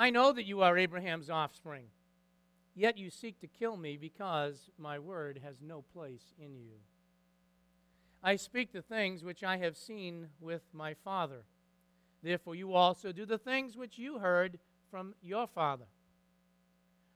[0.00, 1.86] I know that you are Abraham's offspring,
[2.76, 6.76] yet you seek to kill me because my word has no place in you.
[8.22, 11.42] I speak the things which I have seen with my father.
[12.22, 15.86] Therefore, you also do the things which you heard from your father.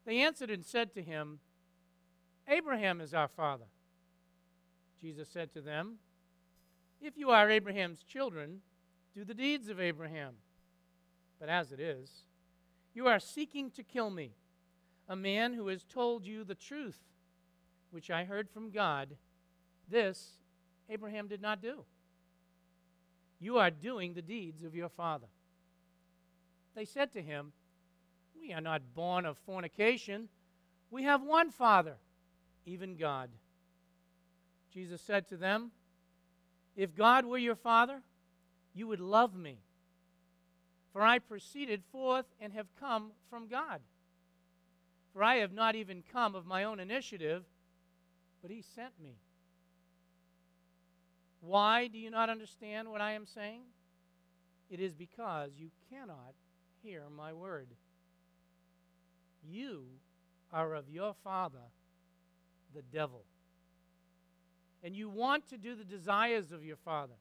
[0.04, 1.38] They answered and said to him,
[2.48, 3.66] Abraham is our father.
[5.00, 5.98] Jesus said to them,
[7.00, 8.60] If you are Abraham's children,
[9.14, 10.34] do the deeds of Abraham.
[11.38, 12.10] But as it is,
[12.94, 14.32] you are seeking to kill me,
[15.08, 16.98] a man who has told you the truth,
[17.90, 19.16] which I heard from God.
[19.88, 20.38] This
[20.88, 21.84] Abraham did not do.
[23.40, 25.26] You are doing the deeds of your father.
[26.74, 27.52] They said to him,
[28.40, 30.28] We are not born of fornication.
[30.90, 31.96] We have one Father,
[32.66, 33.30] even God.
[34.72, 35.70] Jesus said to them,
[36.76, 38.00] If God were your Father,
[38.74, 39.58] you would love me.
[40.92, 43.80] For I proceeded forth and have come from God.
[45.12, 47.44] For I have not even come of my own initiative,
[48.42, 49.16] but He sent me.
[51.40, 53.62] Why do you not understand what I am saying?
[54.70, 56.34] It is because you cannot
[56.82, 57.68] hear my word.
[59.42, 59.84] You
[60.52, 61.70] are of your father,
[62.74, 63.24] the devil.
[64.84, 67.14] And you want to do the desires of your father.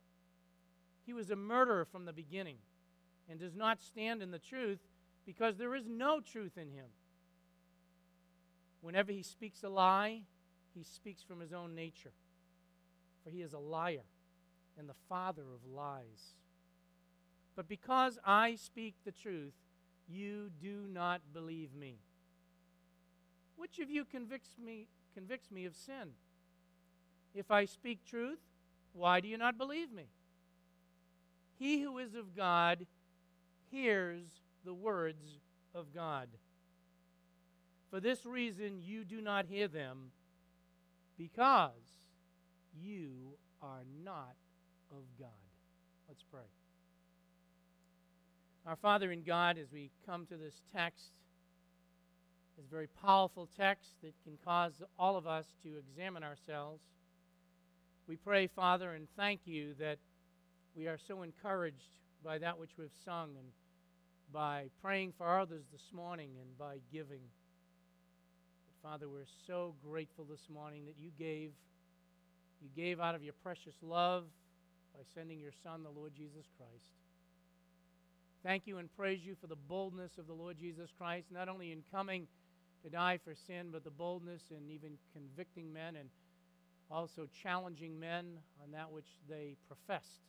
[1.06, 2.58] He was a murderer from the beginning
[3.32, 4.80] and does not stand in the truth
[5.26, 6.88] because there is no truth in him.
[8.82, 10.22] Whenever he speaks a lie,
[10.76, 12.12] he speaks from his own nature
[13.24, 14.06] for he is a liar
[14.78, 16.36] and the father of lies.
[17.56, 19.54] But because I speak the truth,
[20.08, 21.98] you do not believe me.
[23.58, 26.12] Which of you convicts me, convicts me of sin?
[27.36, 28.40] If I speak truth,
[28.94, 30.08] why do you not believe me?
[31.60, 32.88] He who is of God
[33.72, 34.26] hears
[34.66, 35.40] the words
[35.74, 36.28] of God.
[37.90, 40.12] For this reason, you do not hear them,
[41.18, 41.72] because
[42.82, 44.36] you are not
[44.92, 45.30] of God.
[46.08, 46.42] Let's pray.
[48.66, 51.12] Our Father in God, as we come to this text,
[52.58, 56.82] this very powerful text that can cause all of us to examine ourselves,
[58.08, 59.98] we pray, Father, and thank you that
[60.76, 61.90] we are so encouraged
[62.24, 63.48] by that which we've sung and
[64.32, 67.22] by praying for others this morning and by giving.
[68.66, 71.52] But Father, we're so grateful this morning that you gave
[72.62, 74.26] you gave out of your precious love
[74.94, 76.92] by sending your Son, the Lord Jesus Christ.
[78.44, 81.72] Thank you and praise you for the boldness of the Lord Jesus Christ, not only
[81.72, 82.28] in coming
[82.84, 86.10] to die for sin, but the boldness in even convicting men and
[86.92, 90.22] also challenging men on that which they professed.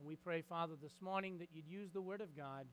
[0.00, 2.64] And we pray, Father, this morning that you'd use the Word of God.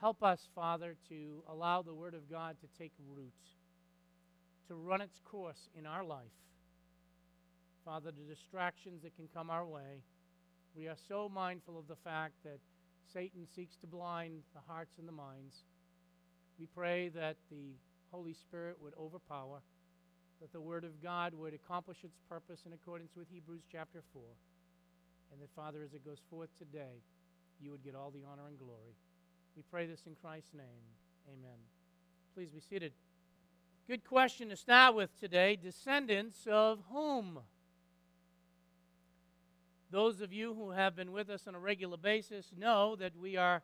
[0.00, 3.32] Help us, Father, to allow the Word of God to take root,
[4.68, 6.22] to run its course in our life.
[7.84, 10.04] Father, the distractions that can come our way.
[10.76, 12.60] We are so mindful of the fact that
[13.12, 15.64] Satan seeks to blind the hearts and the minds.
[16.60, 17.74] We pray that the
[18.12, 19.58] Holy Spirit would overpower,
[20.40, 24.22] that the Word of God would accomplish its purpose in accordance with Hebrews chapter 4,
[25.32, 27.02] and that, Father, as it goes forth today,
[27.60, 28.94] you would get all the honor and glory.
[29.56, 30.84] We pray this in Christ's name.
[31.28, 31.58] Amen.
[32.34, 32.92] Please be seated.
[33.86, 35.56] Good question to start with today.
[35.56, 37.40] Descendants of whom?
[39.90, 43.36] Those of you who have been with us on a regular basis know that we
[43.36, 43.62] are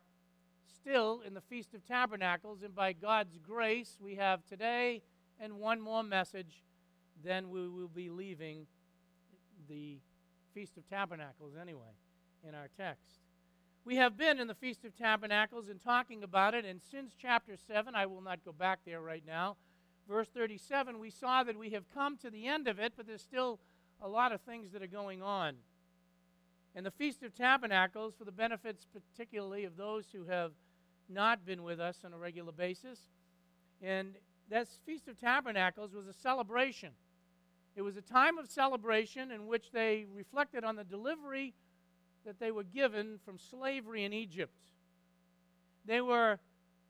[0.73, 5.03] still in the Feast of Tabernacles, and by God's grace, we have today
[5.41, 6.63] and one more message,
[7.25, 8.67] then we will be leaving
[9.69, 9.99] the
[10.55, 11.95] Feast of Tabernacles anyway
[12.47, 13.21] in our text.
[13.85, 17.57] We have been in the Feast of Tabernacles and talking about it, and since chapter
[17.57, 19.57] 7, I will not go back there right now,
[20.11, 23.23] verse 37, we saw that we have come to the end of it, but there's
[23.23, 23.61] still
[24.03, 25.55] a lot of things that are going on.
[26.75, 30.53] And the Feast of Tabernacles, for the benefits particularly of those who have
[31.09, 32.99] not been with us on a regular basis.
[33.83, 34.15] And
[34.49, 36.91] that Feast of Tabernacles was a celebration.
[37.77, 41.55] It was a time of celebration in which they reflected on the delivery
[42.27, 44.53] that they were given from slavery in Egypt.
[45.85, 46.39] They were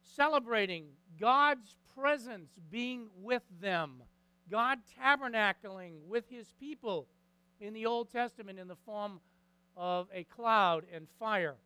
[0.03, 0.87] celebrating
[1.21, 4.03] God's presence being with them,
[4.51, 7.07] God tabernacling with his people
[7.61, 9.21] in the Old Testament in the form
[9.77, 11.57] of a cloud and fire.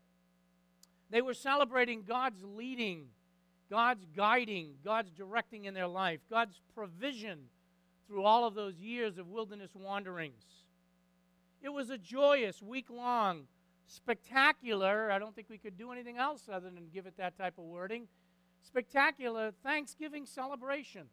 [1.10, 3.06] They were celebrating God's leading,
[3.70, 7.38] God's guiding, God's directing in their life, God's provision
[8.06, 10.44] through all of those years of wilderness wanderings.
[11.62, 13.46] It was a joyous, week long
[13.86, 17.58] spectacular, I don't think we could do anything else other than give it that type
[17.58, 18.08] of wording,
[18.62, 21.06] spectacular Thanksgiving celebration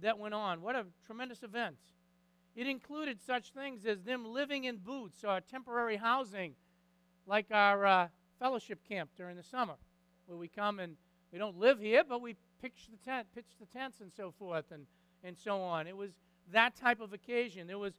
[0.00, 0.62] that went on.
[0.62, 1.76] What a tremendous event.
[2.56, 6.54] It included such things as them living in booths or temporary housing,
[7.26, 8.08] like our uh,
[8.38, 9.74] fellowship camp during the summer,
[10.26, 10.96] where we come and
[11.32, 14.72] we don't live here, but we pitch the tent, pitch the tents and so forth
[14.72, 14.86] and,
[15.24, 15.86] and so on.
[15.86, 16.10] It was
[16.52, 17.66] that type of occasion.
[17.66, 17.94] There was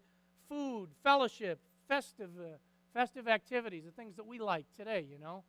[0.47, 2.57] food, fellowship, festive, uh,
[2.93, 5.43] festive activities, the things that we like today, you know.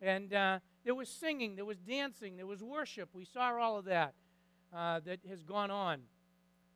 [0.00, 3.10] And uh, there was singing, there was dancing, there was worship.
[3.12, 4.14] We saw all of that
[4.74, 6.00] uh, that has gone on.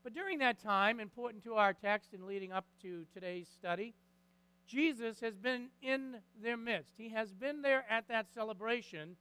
[0.03, 3.95] But during that time, important to our text and leading up to today's study,
[4.67, 6.95] Jesus has been in their midst.
[6.97, 9.17] He has been there at that celebration,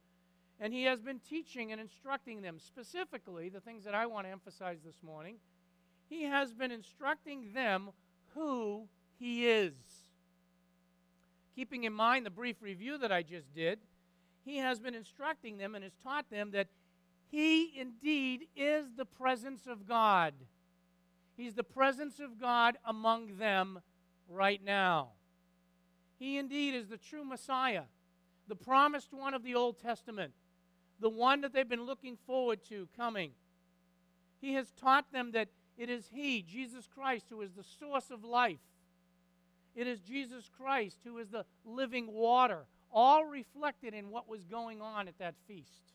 [0.60, 2.58] and he has been teaching and instructing them.
[2.58, 5.36] Specifically, the things that I want to emphasize this morning,
[6.08, 7.90] he has been instructing them
[8.34, 8.86] who
[9.18, 9.72] he is.
[11.56, 13.80] Keeping in mind the brief review that I just did,
[14.44, 16.68] he has been instructing them and has taught them that
[17.30, 20.34] he indeed is the presence of God.
[21.36, 23.80] He's the presence of God among them
[24.28, 25.10] right now.
[26.18, 27.84] He indeed is the true Messiah,
[28.46, 30.34] the promised one of the Old Testament,
[31.00, 33.32] the one that they've been looking forward to coming.
[34.40, 38.24] He has taught them that it is He, Jesus Christ, who is the source of
[38.24, 38.58] life.
[39.74, 44.82] It is Jesus Christ who is the living water, all reflected in what was going
[44.82, 45.94] on at that feast.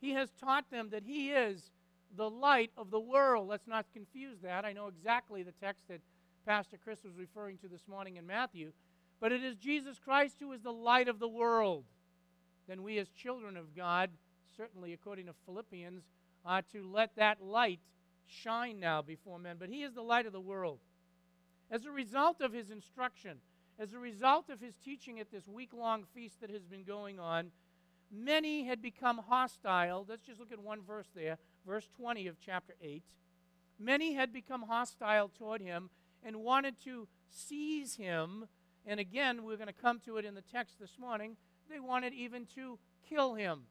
[0.00, 1.70] He has taught them that He is
[2.16, 3.48] the light of the world.
[3.48, 4.64] Let's not confuse that.
[4.64, 6.00] I know exactly the text that
[6.46, 8.72] Pastor Chris was referring to this morning in Matthew.
[9.20, 11.84] But it is Jesus Christ who is the light of the world.
[12.68, 14.10] Then we, as children of God,
[14.56, 16.02] certainly according to Philippians,
[16.44, 17.80] are to let that light
[18.26, 19.56] shine now before men.
[19.58, 20.80] But He is the light of the world.
[21.70, 23.38] As a result of His instruction,
[23.78, 27.18] as a result of His teaching at this week long feast that has been going
[27.18, 27.50] on,
[28.12, 30.04] many had become hostile.
[30.06, 33.02] Let's just look at one verse there, verse 20 of chapter 8.
[33.78, 35.88] Many had become hostile toward him
[36.22, 38.46] and wanted to seize him
[38.88, 41.36] and again, we're going to come to it in the text this morning.
[41.70, 42.78] They wanted even to
[43.08, 43.62] kill him.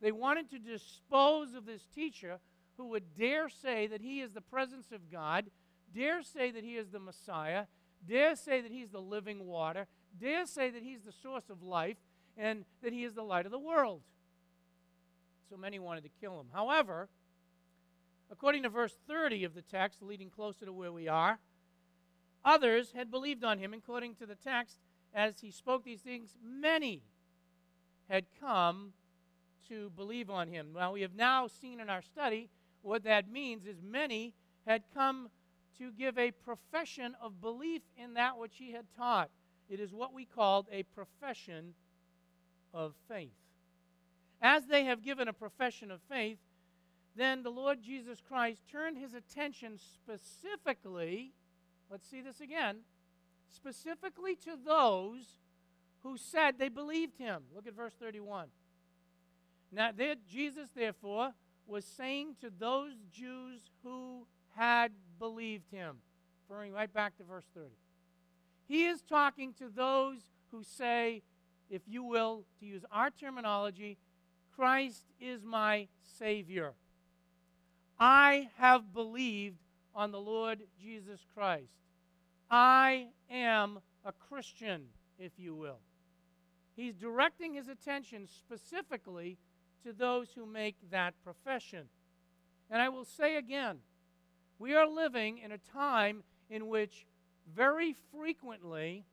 [0.00, 2.38] They wanted to dispose of this teacher
[2.76, 5.46] who would dare say that he is the presence of God,
[5.94, 7.64] dare say that he is the Messiah,
[8.06, 9.86] dare say that he's the living water,
[10.20, 11.96] dare say that he's the source of life,
[12.36, 14.02] and that he is the light of the world.
[15.48, 16.48] So many wanted to kill him.
[16.52, 17.08] However,
[18.30, 21.38] according to verse 30 of the text, leading closer to where we are,
[22.46, 24.78] Others had believed on him, according to the text,
[25.16, 27.02] as he spoke these things, many
[28.08, 28.92] had come
[29.68, 30.68] to believe on him.
[30.74, 32.48] Now, we have now seen in our study
[32.82, 34.34] what that means is many
[34.66, 35.28] had come
[35.78, 39.30] to give a profession of belief in that which he had taught.
[39.68, 41.74] It is what we called a profession
[42.72, 43.32] of faith.
[44.40, 46.38] As they have given a profession of faith,
[47.16, 51.32] then the Lord Jesus Christ turned his attention specifically
[51.90, 52.78] Let's see this again.
[53.50, 55.38] Specifically to those
[56.02, 57.42] who said they believed him.
[57.54, 58.48] Look at verse 31.
[59.72, 61.32] Now, there, Jesus, therefore,
[61.66, 65.96] was saying to those Jews who had believed him,
[66.48, 67.68] referring right back to verse 30.
[68.68, 70.18] He is talking to those
[70.50, 71.22] who say,
[71.68, 73.98] if you will, to use our terminology,
[74.54, 76.72] Christ is my Savior.
[77.98, 79.58] I have believed
[79.94, 81.72] on the Lord Jesus Christ.
[82.50, 84.82] I am a Christian,
[85.18, 85.78] if you will.
[86.76, 89.38] He's directing his attention specifically
[89.82, 91.88] to those who make that profession.
[92.70, 93.78] And I will say again,
[94.58, 97.06] we are living in a time in which
[97.54, 99.04] very frequently,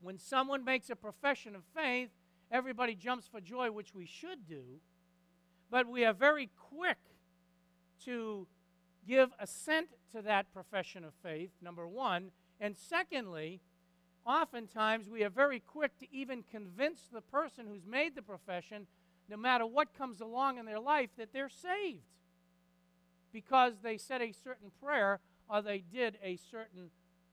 [0.00, 2.10] when someone makes a profession of faith,
[2.50, 4.80] everybody jumps for joy, which we should do.
[5.70, 6.98] But we are very quick
[8.04, 8.46] to
[9.06, 12.30] give assent to that profession of faith, number one.
[12.60, 13.60] And secondly,
[14.24, 18.86] oftentimes we are very quick to even convince the person who's made the profession,
[19.28, 22.02] no matter what comes along in their life, that they're saved
[23.32, 26.90] because they said a certain prayer or they did a certain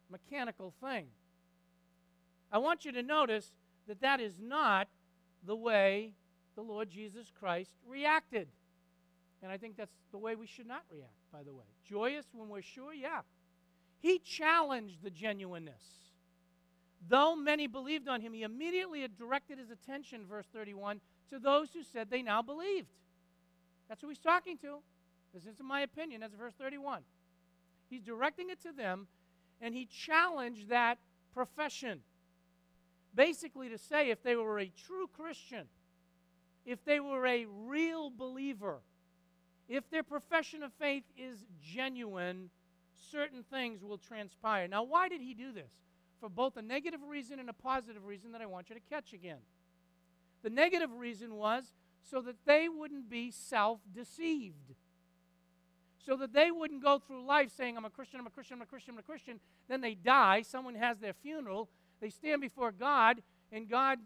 [0.10, 1.08] mechanical thing.
[2.52, 3.52] I want you to notice
[3.88, 4.88] that that is not
[5.46, 6.14] the way
[6.56, 8.48] the Lord Jesus Christ reacted.
[9.42, 11.66] And I think that's the way we should not react, by the way.
[11.88, 13.22] Joyous when we're sure, yeah.
[14.00, 15.84] He challenged the genuineness.
[17.08, 21.84] Though many believed on him, he immediately directed his attention, verse 31, to those who
[21.84, 22.89] said they now believed.
[23.88, 24.79] That's who he's talking to.
[25.34, 27.01] This isn't my opinion, that's verse 31.
[27.89, 29.08] He's directing it to them,
[29.62, 30.98] and he challenged that
[31.34, 32.01] profession.
[33.15, 35.68] basically to say if they were a true Christian,
[36.65, 38.79] if they were a real believer,
[39.68, 42.50] if their profession of faith is genuine,
[43.12, 44.68] certain things will transpire.
[44.68, 45.72] Now, why did he do this?
[46.20, 49.13] For both a negative reason and a positive reason that I want you to catch
[49.13, 49.39] again.
[50.44, 51.72] The negative reason was
[52.10, 54.75] so that they wouldn't be self deceived.
[56.06, 58.62] So that they wouldn't go through life saying, I'm a Christian, I'm a Christian, I'm
[58.62, 59.39] a Christian, I'm a Christian.
[59.68, 64.00] Then they die, someone has their funeral, they stand before God, and God,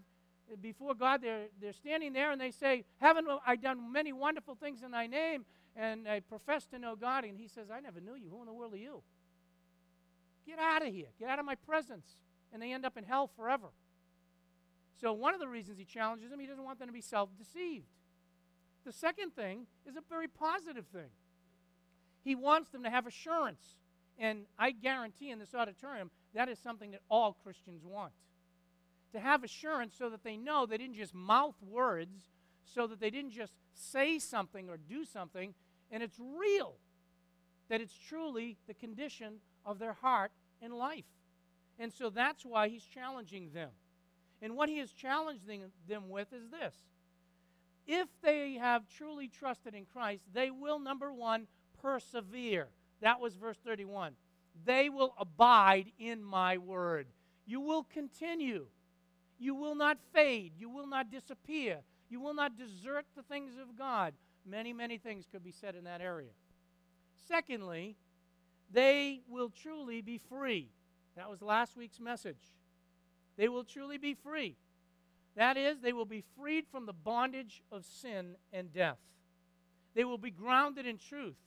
[0.61, 4.81] before God, they're, they're standing there and they say, Haven't I done many wonderful things
[4.83, 5.45] in thy name?
[5.75, 7.23] And I profess to know God.
[7.25, 8.29] And he says, I never knew you.
[8.29, 9.01] Who in the world are you?
[10.45, 11.07] Get out of here.
[11.19, 12.17] Get out of my presence.
[12.51, 13.69] And they end up in hell forever.
[14.99, 17.29] So, one of the reasons he challenges them, he doesn't want them to be self
[17.37, 17.87] deceived.
[18.85, 21.09] The second thing is a very positive thing.
[22.23, 23.77] He wants them to have assurance.
[24.17, 28.13] And I guarantee in this auditorium, that is something that all Christians want.
[29.13, 32.31] To have assurance so that they know they didn't just mouth words,
[32.63, 35.53] so that they didn't just say something or do something,
[35.93, 36.73] and it's real.
[37.69, 39.35] That it's truly the condition
[39.65, 40.31] of their heart
[40.61, 41.05] and life.
[41.79, 43.69] And so that's why he's challenging them.
[44.41, 46.75] And what he is challenging them with is this
[47.87, 51.47] if they have truly trusted in Christ, they will, number one,
[51.81, 52.67] persevere.
[53.01, 54.13] That was verse 31.
[54.65, 57.07] They will abide in my word.
[57.45, 58.67] You will continue.
[59.39, 60.53] You will not fade.
[60.57, 61.79] You will not disappear.
[62.09, 64.13] You will not desert the things of God.
[64.45, 66.31] Many, many things could be said in that area.
[67.27, 67.95] Secondly,
[68.71, 70.69] they will truly be free.
[71.15, 72.55] That was last week's message.
[73.37, 74.55] They will truly be free.
[75.35, 78.99] That is, they will be freed from the bondage of sin and death.
[79.95, 81.37] They will be grounded in truth.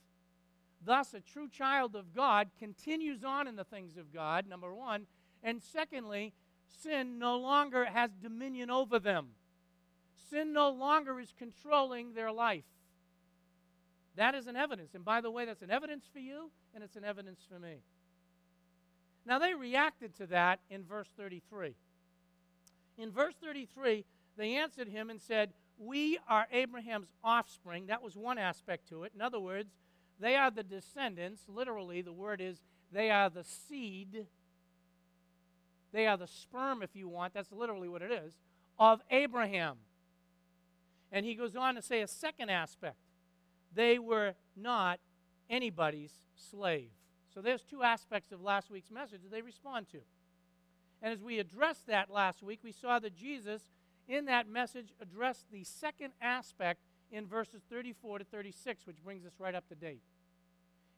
[0.83, 5.07] Thus, a true child of God continues on in the things of God, number one.
[5.43, 6.33] And secondly,
[6.65, 9.29] sin no longer has dominion over them.
[10.29, 12.65] Sin no longer is controlling their life.
[14.17, 14.95] That is an evidence.
[14.95, 17.77] And by the way, that's an evidence for you, and it's an evidence for me.
[19.25, 21.75] Now, they reacted to that in verse 33.
[22.97, 24.05] In verse 33,
[24.35, 27.87] they answered him and said, We are Abraham's offspring.
[27.87, 29.11] That was one aspect to it.
[29.13, 29.75] In other words,
[30.19, 31.43] they are the descendants.
[31.47, 34.25] Literally, the word is they are the seed.
[35.91, 37.35] They are the sperm, if you want.
[37.35, 38.33] That's literally what it is,
[38.79, 39.77] of Abraham.
[41.11, 42.97] And he goes on to say a second aspect
[43.73, 44.99] they were not
[45.49, 46.89] anybody's slave.
[47.33, 49.99] So there's two aspects of last week's message that they respond to.
[51.01, 53.61] And as we addressed that last week, we saw that Jesus,
[54.07, 56.81] in that message, addressed the second aspect
[57.11, 60.01] in verses 34 to 36, which brings us right up to date.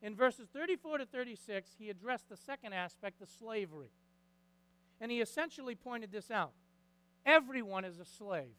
[0.01, 3.91] In verses 34 to 36, he addressed the second aspect, the slavery.
[5.01, 6.51] And he essentially pointed this out
[7.25, 8.55] everyone is a slave.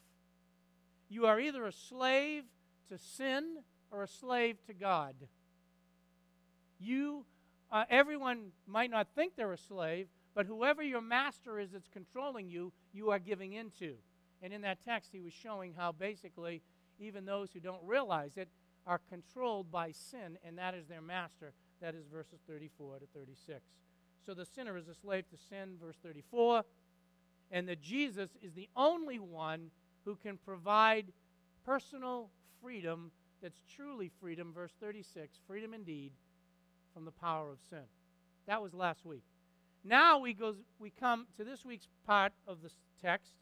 [1.09, 2.45] You are either a slave
[2.89, 3.59] to sin
[3.91, 5.15] or a slave to God.
[6.79, 7.25] You,
[7.71, 12.49] uh, everyone might not think they're a slave, but whoever your master is that's controlling
[12.49, 13.95] you, you are giving into.
[14.43, 16.63] And in that text, he was showing how basically
[16.99, 18.49] even those who don't realize it
[18.87, 21.53] are controlled by sin, and that is their master.
[21.81, 23.61] That is verses 34 to 36.
[24.25, 26.65] So the sinner is a slave to sin, verse 34,
[27.51, 29.71] and that Jesus is the only one
[30.05, 31.07] who can provide
[31.65, 32.31] personal
[32.63, 33.11] freedom
[33.43, 36.13] that's truly freedom, verse 36 freedom indeed
[36.93, 37.85] from the power of sin.
[38.47, 39.25] That was last week.
[39.85, 42.71] Now we, goes, we come to this week's part of the
[43.01, 43.33] text,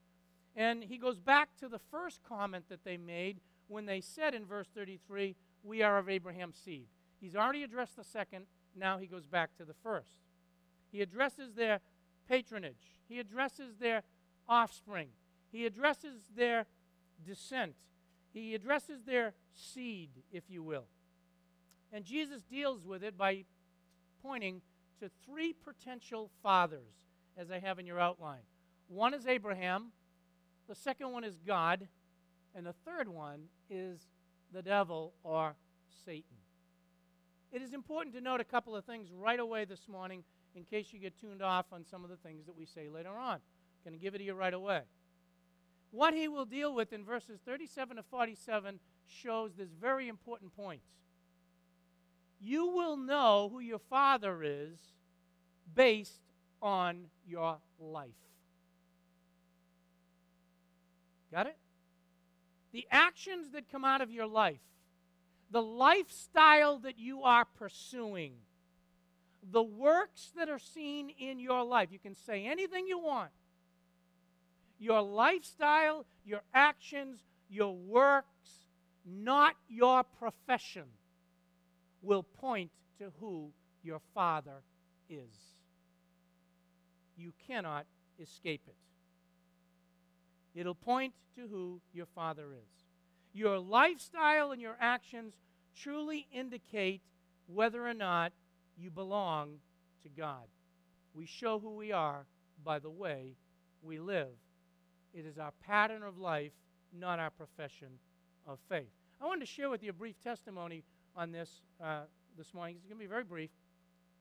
[0.55, 4.45] and he goes back to the first comment that they made when they said in
[4.45, 6.87] verse 33, We are of Abraham's seed.
[7.21, 10.21] He's already addressed the second, now he goes back to the first.
[10.90, 11.81] He addresses their
[12.28, 14.02] patronage, he addresses their
[14.49, 15.09] offspring,
[15.50, 16.67] he addresses their
[17.26, 17.75] descent,
[18.32, 20.87] he addresses their seed, if you will.
[21.92, 23.44] And Jesus deals with it by
[24.23, 24.61] pointing
[25.00, 26.94] to three potential fathers,
[27.37, 28.42] as I have in your outline.
[28.88, 29.92] One is Abraham,
[30.68, 31.88] the second one is God,
[32.54, 34.00] and the third one is
[34.52, 35.54] the devil or
[36.04, 36.37] Satan.
[37.52, 40.92] It is important to note a couple of things right away this morning in case
[40.92, 43.38] you get tuned off on some of the things that we say later on.
[43.85, 44.82] Going to give it to you right away.
[45.90, 50.83] What he will deal with in verses 37 to 47 shows this very important point.
[52.40, 54.78] You will know who your father is
[55.75, 56.21] based
[56.62, 58.11] on your life.
[61.33, 61.57] Got it?
[62.73, 64.61] The actions that come out of your life,
[65.50, 68.35] the lifestyle that you are pursuing,
[69.42, 71.88] the works that are seen in your life.
[71.90, 73.30] You can say anything you want.
[74.78, 78.26] Your lifestyle, your actions, your works,
[79.04, 80.85] not your profession,
[82.02, 83.50] will point to who
[83.82, 84.62] your Father
[85.08, 85.35] is.
[87.16, 87.87] You cannot
[88.20, 88.76] escape it.
[90.54, 92.85] It'll point to who your Father is.
[93.32, 95.35] Your lifestyle and your actions
[95.76, 97.00] truly indicate
[97.47, 98.32] whether or not
[98.76, 99.58] you belong
[100.02, 100.47] to God.
[101.14, 102.26] We show who we are
[102.64, 103.37] by the way
[103.82, 104.28] we live.
[105.15, 106.53] It is our pattern of life,
[106.93, 107.88] not our profession
[108.47, 108.91] of faith.
[109.21, 110.85] I wanted to share with you a brief testimony
[111.17, 111.50] on this
[111.83, 112.03] uh,
[112.37, 112.77] this morning.
[112.77, 113.50] It's going to be very brief.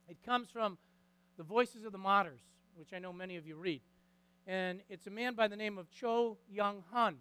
[0.08, 0.78] It comes from
[1.38, 2.42] the Voices of the Martyrs,
[2.76, 3.82] which I know many of you read.
[4.48, 7.18] And it's a man by the name of Cho Young Han.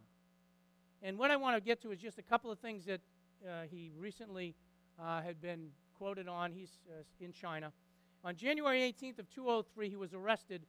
[1.02, 3.00] And what I want to get to is just a couple of things that
[3.46, 4.54] uh, he recently
[4.98, 5.68] uh, had been
[5.98, 6.52] quoted on.
[6.52, 7.72] He's uh, in China.
[8.24, 10.62] On January 18th of 2003, he was arrested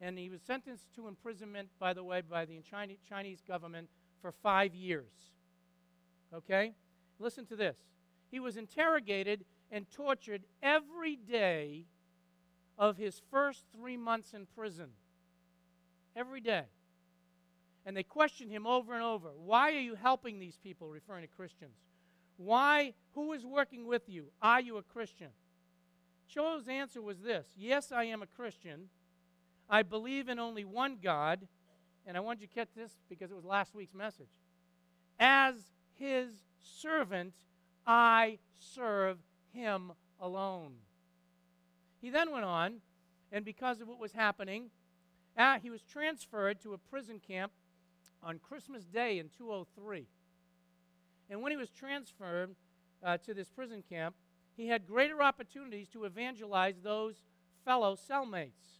[0.00, 2.60] and he was sentenced to imprisonment, by the way, by the
[3.08, 3.88] Chinese government
[4.20, 5.32] for five years.
[6.32, 6.72] Okay?
[7.18, 7.76] Listen to this.
[8.30, 11.86] He was interrogated and tortured every day
[12.78, 14.90] of his first three months in prison.
[16.14, 16.64] Every day.
[17.84, 19.30] And they questioned him over and over.
[19.36, 21.76] Why are you helping these people, referring to Christians?
[22.36, 22.94] Why?
[23.14, 24.26] Who is working with you?
[24.40, 25.28] Are you a Christian?
[26.28, 28.88] Cho's answer was this Yes, I am a Christian.
[29.68, 31.46] I believe in only one God.
[32.06, 34.30] And I want you to catch this because it was last week's message.
[35.20, 35.54] As
[35.94, 37.34] his servant,
[37.86, 39.18] I serve
[39.52, 40.72] him alone.
[42.00, 42.76] He then went on,
[43.32, 44.70] and because of what was happening,
[45.36, 47.52] uh, he was transferred to a prison camp
[48.22, 50.06] on Christmas Day in 203.
[51.30, 52.54] And when he was transferred
[53.02, 54.14] uh, to this prison camp,
[54.56, 57.16] he had greater opportunities to evangelize those
[57.64, 58.78] fellow cellmates.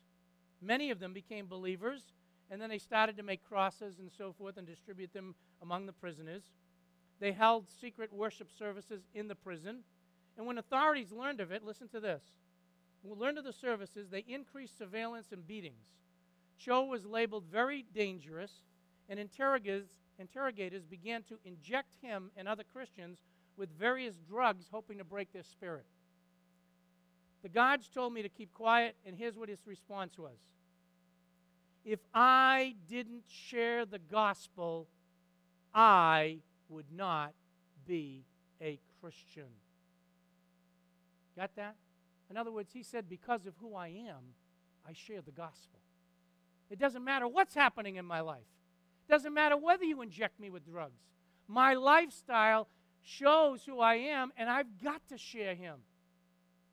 [0.61, 2.03] Many of them became believers,
[2.51, 5.93] and then they started to make crosses and so forth and distribute them among the
[5.93, 6.43] prisoners.
[7.21, 9.81] They held secret worship services in the prison.
[10.37, 12.23] And when authorities learned of it, listen to this.
[13.03, 15.85] When learned of the services, they increased surveillance and beatings.
[16.59, 18.53] Cho was labeled very dangerous,
[19.09, 23.19] and interrogators, interrogators began to inject him and other Christians
[23.57, 25.87] with various drugs, hoping to break their spirit.
[27.43, 30.39] The guards told me to keep quiet, and here's what his response was
[31.85, 34.89] If I didn't share the gospel,
[35.75, 37.33] I would not
[37.87, 38.25] be
[38.61, 39.49] a Christian.
[41.37, 41.77] Got that?
[42.31, 44.35] In other words, he said, Because of who I am,
[44.87, 45.79] I share the gospel.
[46.71, 48.49] It doesn't matter what's happening in my life,
[49.09, 51.01] it doesn't matter whether you inject me with drugs.
[51.47, 52.69] My lifestyle
[53.03, 55.79] shows who I am, and I've got to share him.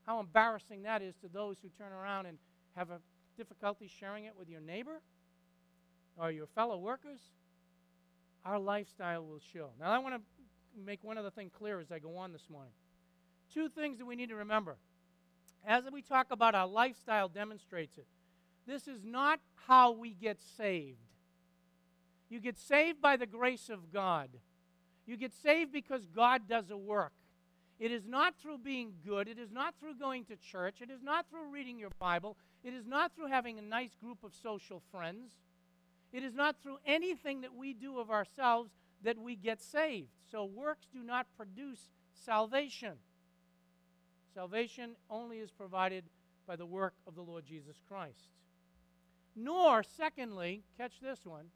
[0.05, 2.37] How embarrassing that is to those who turn around and
[2.75, 2.99] have a
[3.37, 5.01] difficulty sharing it with your neighbor
[6.17, 7.19] or your fellow workers.
[8.45, 9.69] Our lifestyle will show.
[9.79, 10.21] Now, I want to
[10.85, 12.73] make one other thing clear as I go on this morning.
[13.53, 14.77] Two things that we need to remember.
[15.65, 18.05] As we talk about our lifestyle demonstrates it.
[18.67, 20.97] This is not how we get saved.
[22.29, 24.29] You get saved by the grace of God.
[25.05, 27.13] You get saved because God does a work.
[27.79, 29.27] It is not through being good.
[29.27, 30.81] It is not through going to church.
[30.81, 32.37] It is not through reading your Bible.
[32.63, 35.31] It is not through having a nice group of social friends.
[36.13, 38.71] It is not through anything that we do of ourselves
[39.03, 40.07] that we get saved.
[40.31, 42.93] So works do not produce salvation.
[44.33, 46.05] Salvation only is provided
[46.47, 48.29] by the work of the Lord Jesus Christ.
[49.35, 51.47] Nor, secondly, catch this one,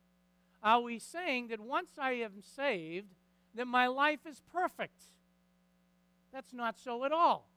[0.61, 3.13] are we saying that once I am saved,
[3.55, 5.01] that my life is perfect.
[6.33, 7.49] That's not so at all.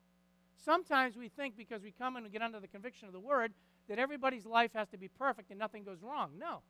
[0.65, 3.53] Sometimes we think because we come and we get under the conviction of the word
[3.89, 6.31] that everybody's life has to be perfect and nothing goes wrong.
[6.39, 6.63] No,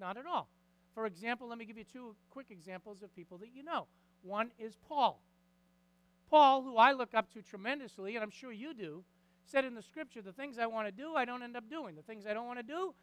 [0.00, 0.48] not at all.
[0.94, 3.86] For example, let me give you two quick examples of people that you know.
[4.22, 5.20] One is Paul.
[6.28, 9.04] Paul, who I look up to tremendously, and I'm sure you do,
[9.44, 11.94] said in the scripture, The things I want to do, I don't end up doing.
[11.94, 12.94] The things I don't want to do,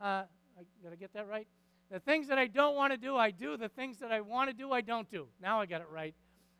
[0.00, 0.24] uh,
[0.58, 1.46] I, did I get that right?
[1.90, 3.56] The things that I don't want to do, I do.
[3.56, 5.26] The things that I want to do, I don't do.
[5.42, 6.14] Now I got it right.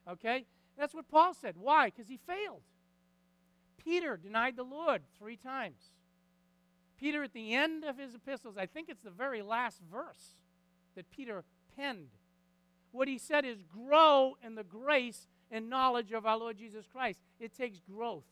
[0.08, 0.44] Okay?
[0.80, 1.56] That's what Paul said.
[1.58, 1.90] Why?
[1.90, 2.62] Because he failed.
[3.76, 5.90] Peter denied the Lord three times.
[6.98, 10.40] Peter, at the end of his epistles, I think it's the very last verse
[10.96, 11.44] that Peter
[11.76, 12.08] penned.
[12.92, 17.20] What he said is, grow in the grace and knowledge of our Lord Jesus Christ.
[17.38, 18.24] It takes growth.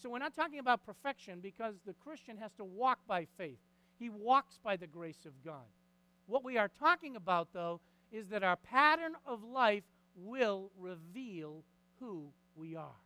[0.00, 3.58] So we're not talking about perfection because the Christian has to walk by faith.
[3.98, 5.66] He walks by the grace of God.
[6.26, 7.80] What we are talking about, though,
[8.12, 9.84] is that our pattern of life
[10.16, 11.64] will reveal
[12.00, 12.96] who we are,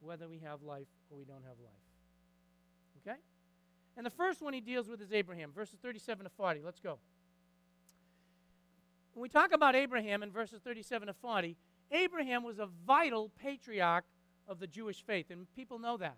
[0.00, 3.06] whether we have life or we don't have life.
[3.06, 3.18] Okay?
[3.96, 6.60] And the first one he deals with is Abraham, verses 37 to 40.
[6.64, 6.98] Let's go.
[9.14, 11.56] When we talk about Abraham in verses 37 to 40,
[11.92, 14.04] Abraham was a vital patriarch
[14.48, 16.16] of the Jewish faith, and people know that.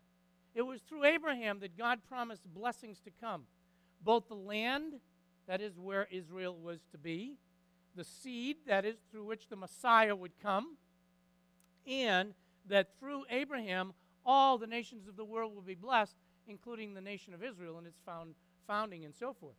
[0.55, 3.43] It was through Abraham that God promised blessings to come,
[4.01, 4.95] both the land,
[5.47, 7.37] that is where Israel was to be,
[7.97, 10.77] the seed, that is through which the Messiah would come,
[11.87, 12.35] and
[12.69, 13.93] that through Abraham
[14.25, 16.17] all the nations of the world will be blessed,
[16.49, 18.35] including the nation of Israel and its found,
[18.67, 19.57] founding and so forth.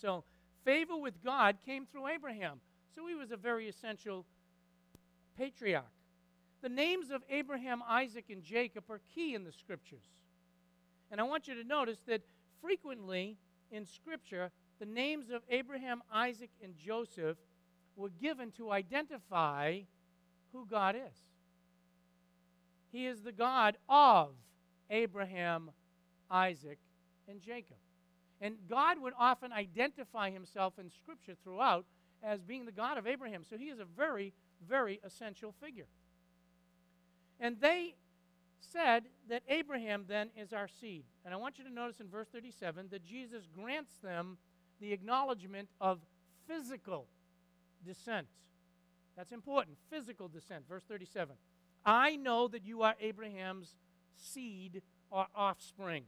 [0.00, 0.24] So,
[0.64, 2.60] favor with God came through Abraham.
[2.94, 4.26] So, he was a very essential
[5.36, 5.84] patriarch.
[6.62, 10.04] The names of Abraham, Isaac, and Jacob are key in the scriptures.
[11.10, 12.22] And I want you to notice that
[12.60, 13.36] frequently
[13.70, 17.36] in scripture, the names of Abraham, Isaac, and Joseph
[17.96, 19.80] were given to identify
[20.52, 21.16] who God is.
[22.90, 24.30] He is the God of
[24.88, 25.70] Abraham,
[26.30, 26.78] Isaac,
[27.28, 27.76] and Jacob.
[28.40, 31.84] And God would often identify himself in Scripture throughout
[32.22, 33.44] as being the God of Abraham.
[33.48, 34.32] So he is a very,
[34.66, 35.86] very essential figure.
[37.38, 37.94] And they
[38.60, 41.04] said that Abraham then is our seed.
[41.24, 44.38] And I want you to notice in verse 37 that Jesus grants them
[44.80, 46.00] the acknowledgement of
[46.46, 47.06] physical
[47.84, 48.26] descent.
[49.16, 49.76] That's important.
[49.90, 50.64] Physical descent.
[50.68, 51.36] Verse 37.
[51.84, 53.76] I know that you are Abraham's
[54.16, 56.04] seed or offspring.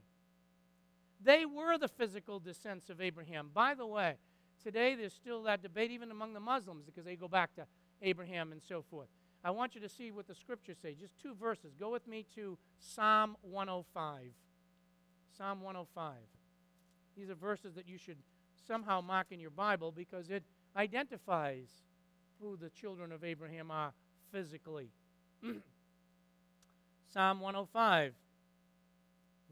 [1.23, 3.49] They were the physical descendants of Abraham.
[3.53, 4.15] By the way,
[4.63, 7.65] today there's still that debate even among the Muslims because they go back to
[8.01, 9.07] Abraham and so forth.
[9.43, 10.95] I want you to see what the scriptures say.
[10.99, 11.73] Just two verses.
[11.79, 14.21] Go with me to Psalm 105.
[15.37, 16.13] Psalm 105.
[17.17, 18.17] These are verses that you should
[18.67, 20.43] somehow mark in your Bible because it
[20.75, 21.67] identifies
[22.41, 23.93] who the children of Abraham are
[24.31, 24.89] physically.
[27.13, 28.13] Psalm 105,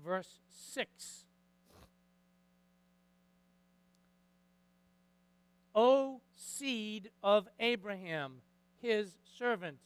[0.03, 1.25] verse 6.
[5.73, 8.41] O seed of Abraham,
[8.81, 9.77] his servant,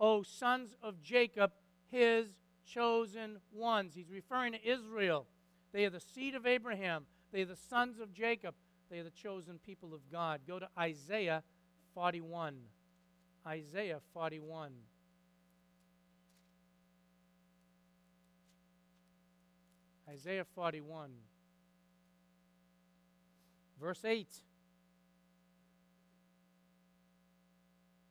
[0.00, 1.52] O sons of Jacob,
[1.90, 2.28] his
[2.66, 3.92] chosen ones.
[3.94, 5.26] He's referring to Israel.
[5.72, 8.54] They are the seed of Abraham, they are the sons of Jacob,
[8.90, 10.40] they are the chosen people of God.
[10.46, 11.42] Go to Isaiah
[11.94, 12.56] 41.
[13.46, 14.72] Isaiah 41.
[20.14, 21.10] Isaiah 41,
[23.80, 24.28] verse 8.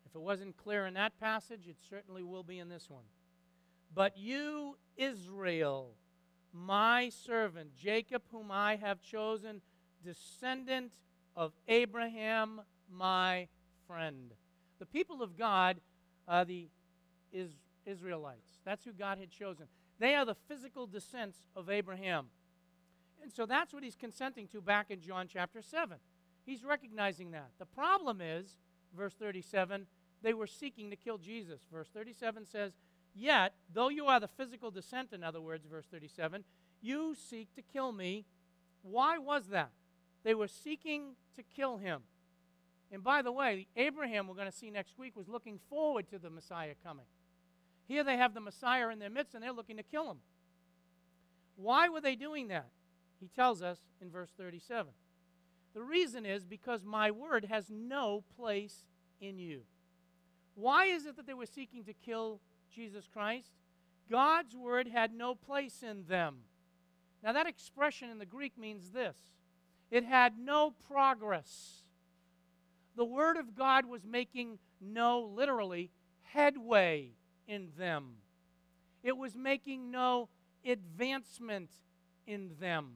[0.06, 3.04] If it wasn't clear in that passage, it certainly will be in this one.
[3.96, 5.92] But you, Israel,
[6.52, 9.62] my servant, Jacob, whom I have chosen,
[10.04, 10.94] descendant
[11.36, 12.62] of Abraham,
[12.92, 13.48] my
[13.88, 14.32] friend.
[14.80, 15.80] The people of God
[16.28, 16.68] are the
[17.32, 18.60] is- Israelites.
[18.63, 19.68] That's who God had chosen.
[20.00, 22.28] They are the physical descendants of Abraham.
[23.22, 25.98] And so that's what he's consenting to back in John chapter 7.
[26.46, 27.52] He's recognizing that.
[27.58, 28.58] The problem is,
[28.96, 29.88] verse 37,
[30.22, 31.62] they were seeking to kill Jesus.
[31.72, 32.74] Verse 37 says,
[33.16, 36.44] Yet, though you are the physical descent, in other words, verse 37,
[36.82, 38.26] you seek to kill me.
[38.82, 39.72] Why was that?
[40.24, 42.02] They were seeking to kill him.
[42.92, 46.20] And by the way, Abraham, we're going to see next week, was looking forward to
[46.20, 47.06] the Messiah coming.
[47.88, 50.18] Here they have the Messiah in their midst and they're looking to kill him.
[51.56, 52.70] Why were they doing that?
[53.20, 54.92] He tells us in verse 37.
[55.74, 58.86] The reason is because my word has no place
[59.20, 59.62] in you.
[60.56, 62.40] Why is it that they were seeking to kill
[62.74, 63.52] Jesus Christ?
[64.10, 66.40] God's word had no place in them.
[67.24, 69.16] Now, that expression in the Greek means this
[69.94, 71.84] it had no progress.
[72.96, 75.92] The word of God was making no, literally,
[76.24, 77.12] headway
[77.48, 78.16] in them.
[79.04, 80.30] It was making no
[80.66, 81.70] advancement
[82.26, 82.94] in them.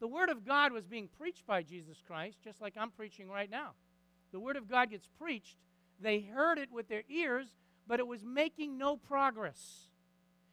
[0.00, 3.50] The Word of God was being preached by Jesus Christ, just like I'm preaching right
[3.50, 3.70] now.
[4.32, 5.56] The Word of God gets preached.
[6.00, 9.88] They heard it with their ears, but it was making no progress.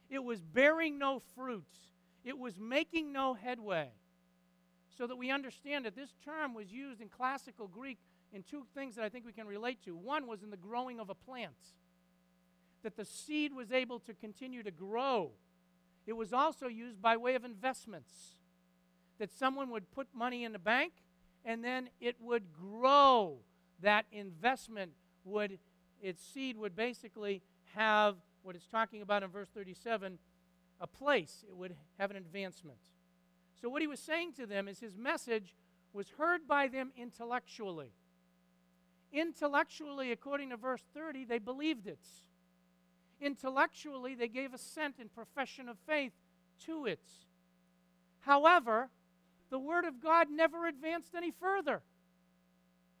[0.08, 1.68] It was bearing no fruit.
[2.24, 3.90] It was making no headway.
[4.96, 7.98] So that we understand that this term was used in classical Greek
[8.32, 9.94] in two things that I think we can relate to.
[9.94, 11.54] One was in the growing of a plant
[12.82, 15.32] that the seed was able to continue to grow.
[16.06, 18.36] It was also used by way of investments,
[19.18, 20.92] that someone would put money in the bank
[21.44, 23.38] and then it would grow.
[23.82, 24.92] That investment
[25.24, 25.58] would,
[26.00, 27.42] its seed would basically
[27.74, 30.18] have what it's talking about in verse 37
[30.80, 32.78] a place, it would have an advancement.
[33.60, 35.54] So, what he was saying to them is his message
[35.92, 37.92] was heard by them intellectually.
[39.12, 42.04] Intellectually, according to verse 30, they believed it.
[43.20, 46.12] Intellectually, they gave assent and profession of faith
[46.66, 47.00] to it.
[48.20, 48.90] However,
[49.48, 51.80] the Word of God never advanced any further.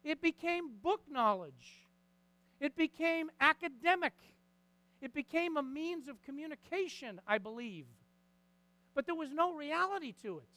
[0.04, 1.84] It became book knowledge,
[2.60, 4.14] it became academic,
[5.02, 7.86] it became a means of communication, I believe.
[8.96, 10.48] But there was no reality to it.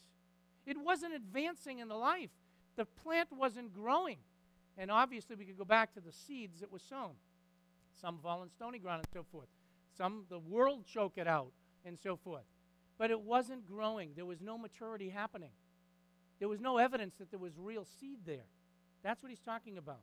[0.65, 2.31] It wasn't advancing in the life.
[2.77, 4.17] The plant wasn't growing.
[4.77, 7.11] And obviously, we could go back to the seeds that were sown.
[8.01, 9.49] Some fall in stony ground and so forth.
[9.97, 11.51] Some, the world choke it out
[11.83, 12.45] and so forth.
[12.97, 14.11] But it wasn't growing.
[14.15, 15.51] There was no maturity happening.
[16.39, 18.47] There was no evidence that there was real seed there.
[19.03, 19.99] That's what he's talking about.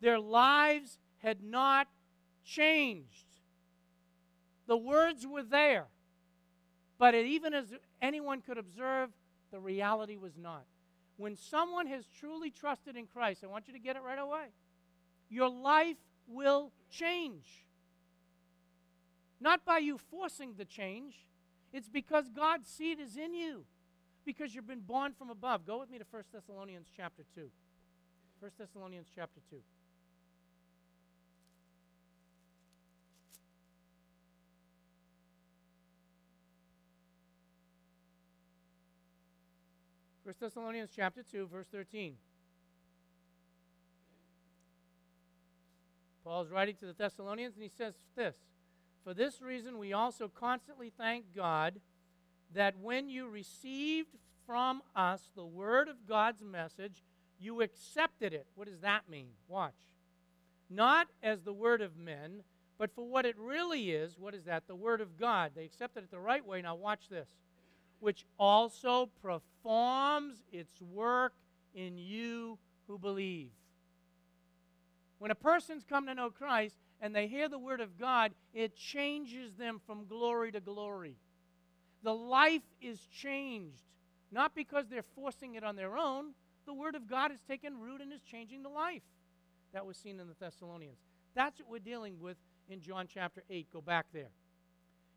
[0.00, 1.88] Their lives had not
[2.44, 3.26] changed.
[4.66, 5.88] The words were there.
[6.98, 9.10] But it, even as anyone could observe,
[9.50, 10.64] the reality was not.
[11.16, 14.46] When someone has truly trusted in Christ, I want you to get it right away.
[15.28, 17.64] Your life will change.
[19.40, 21.26] Not by you forcing the change,
[21.72, 23.64] it's because God's seed is in you,
[24.24, 25.66] because you've been born from above.
[25.66, 27.50] Go with me to 1 Thessalonians chapter 2.
[28.40, 29.56] 1 Thessalonians chapter 2.
[40.32, 42.14] 1 Thessalonians chapter 2, verse 13.
[46.24, 48.34] Paul's writing to the Thessalonians, and he says this
[49.04, 51.80] For this reason, we also constantly thank God
[52.54, 54.16] that when you received
[54.46, 57.02] from us the word of God's message,
[57.38, 58.46] you accepted it.
[58.54, 59.32] What does that mean?
[59.48, 59.74] Watch.
[60.70, 62.42] Not as the word of men,
[62.78, 64.18] but for what it really is.
[64.18, 64.66] What is that?
[64.66, 65.52] The word of God.
[65.54, 66.62] They accepted it the right way.
[66.62, 67.28] Now, watch this
[68.02, 71.34] which also performs its work
[71.72, 73.50] in you who believe.
[75.20, 78.74] When a person's come to know Christ and they hear the word of God, it
[78.74, 81.14] changes them from glory to glory.
[82.02, 83.84] The life is changed,
[84.32, 86.32] not because they're forcing it on their own.
[86.66, 89.02] The word of God has taken root and is changing the life.
[89.72, 90.98] That was seen in the Thessalonians.
[91.36, 92.36] That's what we're dealing with
[92.68, 93.68] in John chapter 8.
[93.72, 94.30] Go back there.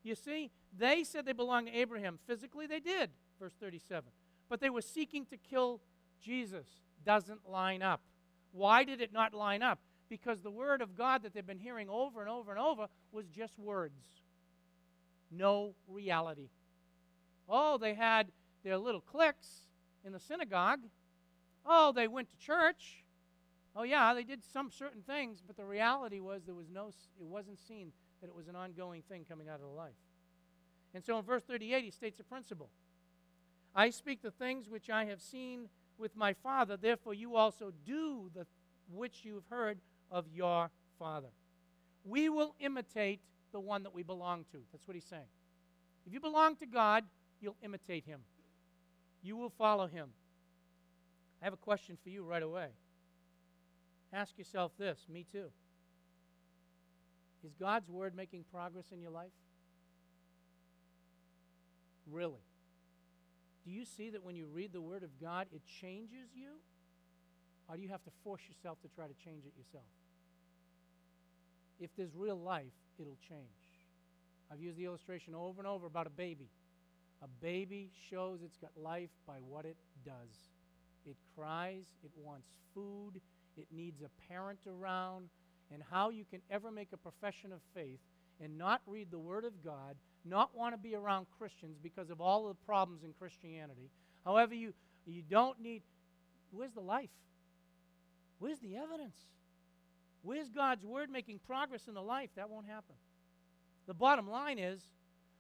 [0.06, 2.20] You see, they said they belonged to Abraham.
[2.28, 4.04] Physically, they did, verse 37.
[4.48, 5.82] But they were seeking to kill
[6.22, 6.68] Jesus.
[7.04, 8.02] Doesn't line up.
[8.52, 9.80] Why did it not line up?
[10.08, 13.26] Because the word of God that they've been hearing over and over and over was
[13.30, 14.06] just words,
[15.32, 16.50] no reality.
[17.50, 18.28] Oh, they had
[18.64, 19.62] their little cliques
[20.06, 20.82] in the synagogue.
[21.66, 23.04] Oh, they went to church.
[23.76, 26.90] Oh, yeah, they did some certain things, but the reality was there was no,
[27.20, 27.92] it wasn't seen
[28.26, 29.94] that it was an ongoing thing coming out of the life.
[30.96, 32.70] And so in verse 38, he states a principle
[33.76, 38.32] I speak the things which I have seen with my Father, therefore you also do
[38.34, 38.48] the
[38.92, 39.78] which you've heard
[40.10, 41.28] of your Father.
[42.04, 43.20] We will imitate
[43.52, 44.58] the one that we belong to.
[44.72, 45.28] That's what he's saying.
[46.06, 47.04] If you belong to God,
[47.40, 48.22] you'll imitate him,
[49.22, 50.10] you will follow him.
[51.42, 52.68] I have a question for you right away.
[54.12, 55.50] Ask yourself this, me too.
[57.46, 59.32] Is God's word making progress in your life?
[62.12, 62.42] Really?
[63.64, 66.50] Do you see that when you read the word of God, it changes you?
[67.70, 69.86] Or do you have to force yourself to try to change it yourself?
[71.80, 73.42] If there's real life, it'll change.
[74.52, 76.50] I've used the illustration over and over about a baby.
[77.22, 80.50] A baby shows it's got life by what it does.
[81.06, 83.22] It cries, it wants food,
[83.58, 85.30] it needs a parent around,
[85.74, 88.00] and how you can ever make a profession of faith
[88.42, 92.20] and not read the Word of God, not want to be around Christians because of
[92.20, 93.90] all the problems in Christianity.
[94.24, 94.74] However, you,
[95.06, 95.82] you don't need.
[96.52, 97.10] Where's the life?
[98.40, 99.18] Where's the evidence?
[100.24, 102.30] Where's God's Word making progress in the life?
[102.36, 102.96] That won't happen.
[103.88, 104.82] The bottom line is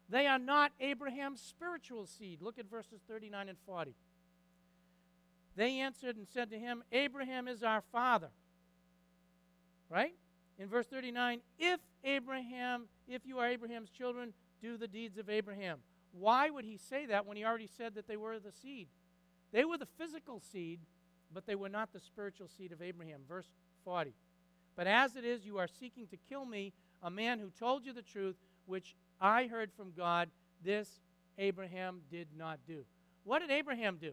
[0.09, 2.41] they are not Abraham's spiritual seed.
[2.41, 3.95] Look at verses 39 and 40.
[5.55, 8.29] They answered and said to him, Abraham is our father.
[9.89, 10.13] Right?
[10.57, 15.79] In verse 39, if Abraham, if you are Abraham's children, do the deeds of Abraham.
[16.11, 18.87] Why would he say that when he already said that they were the seed?
[19.51, 20.79] They were the physical seed,
[21.33, 23.21] but they were not the spiritual seed of Abraham.
[23.27, 23.47] Verse
[23.83, 24.13] 40.
[24.75, 27.93] But as it is, you are seeking to kill me, a man who told you
[27.93, 30.29] the truth, which I heard from God.
[30.63, 30.99] This
[31.37, 32.85] Abraham did not do.
[33.23, 34.11] What did Abraham do?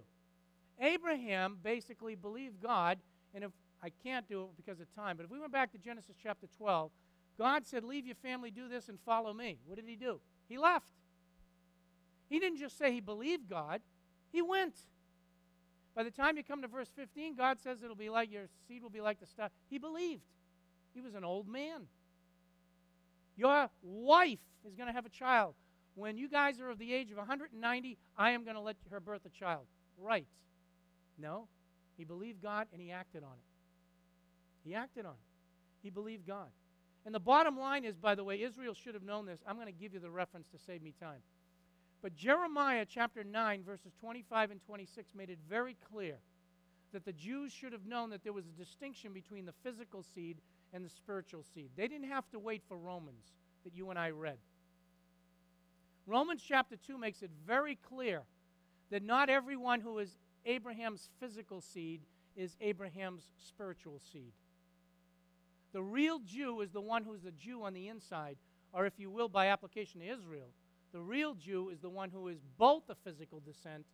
[0.80, 2.98] Abraham basically believed God,
[3.34, 3.50] and if
[3.82, 5.16] I can't do it because of time.
[5.16, 6.90] But if we went back to Genesis chapter 12,
[7.38, 9.58] God said, Leave your family, do this, and follow me.
[9.66, 10.20] What did he do?
[10.48, 10.86] He left.
[12.28, 13.80] He didn't just say he believed God,
[14.32, 14.76] he went.
[15.94, 18.82] By the time you come to verse 15, God says it'll be like your seed
[18.82, 19.50] will be like the star.
[19.68, 20.22] He believed.
[20.94, 21.82] He was an old man.
[23.36, 25.54] Your wife is going to have a child.
[25.94, 29.00] When you guys are of the age of 190, I am going to let her
[29.00, 29.66] birth a child.
[29.98, 30.26] right.
[31.18, 31.46] No,
[31.98, 33.51] he believed God and he acted on it.
[34.64, 35.82] He acted on it.
[35.82, 36.48] He believed God.
[37.04, 39.40] And the bottom line is, by the way, Israel should have known this.
[39.46, 41.20] I'm going to give you the reference to save me time.
[42.00, 46.16] But Jeremiah chapter 9, verses 25 and 26 made it very clear
[46.92, 50.38] that the Jews should have known that there was a distinction between the physical seed
[50.72, 51.70] and the spiritual seed.
[51.76, 53.24] They didn't have to wait for Romans
[53.64, 54.38] that you and I read.
[56.06, 58.22] Romans chapter 2 makes it very clear
[58.90, 62.00] that not everyone who is Abraham's physical seed
[62.36, 64.32] is Abraham's spiritual seed.
[65.72, 68.36] The real Jew is the one who's a Jew on the inside,
[68.72, 70.48] or if you will, by application to Israel,
[70.92, 73.86] the real Jew is the one who is both a physical descent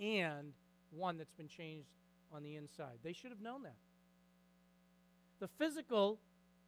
[0.00, 0.52] and
[0.90, 1.88] one that's been changed
[2.32, 2.98] on the inside.
[3.04, 3.76] They should have known that.
[5.38, 6.18] The physical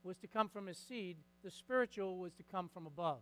[0.04, 3.20] was to come from his seed, the spiritual was to come from above,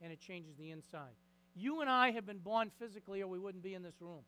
[0.00, 1.14] and it changes the inside.
[1.56, 4.22] You and I have been born physically, or we wouldn't be in this room.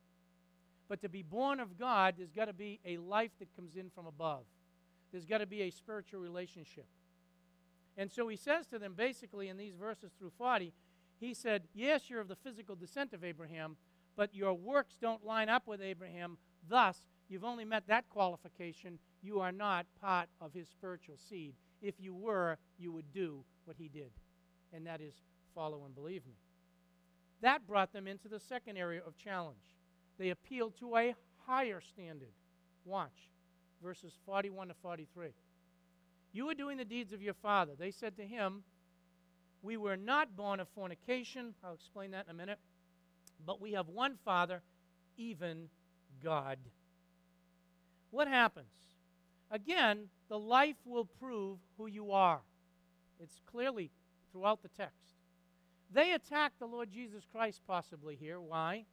[0.89, 3.89] But to be born of God, there's got to be a life that comes in
[3.93, 4.45] from above.
[5.11, 6.85] There's got to be a spiritual relationship.
[7.97, 10.73] And so he says to them basically in these verses through 40,
[11.19, 13.77] he said, Yes, you're of the physical descent of Abraham,
[14.15, 16.37] but your works don't line up with Abraham.
[16.69, 18.99] Thus, you've only met that qualification.
[19.21, 21.55] You are not part of his spiritual seed.
[21.81, 24.11] If you were, you would do what he did,
[24.73, 25.13] and that is
[25.55, 26.35] follow and believe me.
[27.41, 29.57] That brought them into the second area of challenge.
[30.17, 31.15] They appealed to a
[31.45, 32.33] higher standard.
[32.85, 33.29] Watch
[33.81, 35.29] verses 41 to 43.
[36.33, 37.73] You are doing the deeds of your father.
[37.77, 38.63] They said to him,
[39.61, 41.53] We were not born of fornication.
[41.63, 42.59] I'll explain that in a minute.
[43.45, 44.61] But we have one Father,
[45.17, 45.69] even
[46.23, 46.57] God.
[48.11, 48.67] What happens?
[49.51, 52.41] Again, the life will prove who you are.
[53.19, 53.91] It's clearly
[54.31, 55.15] throughout the text.
[55.91, 58.41] They attack the Lord Jesus Christ possibly here.
[58.41, 58.85] Why?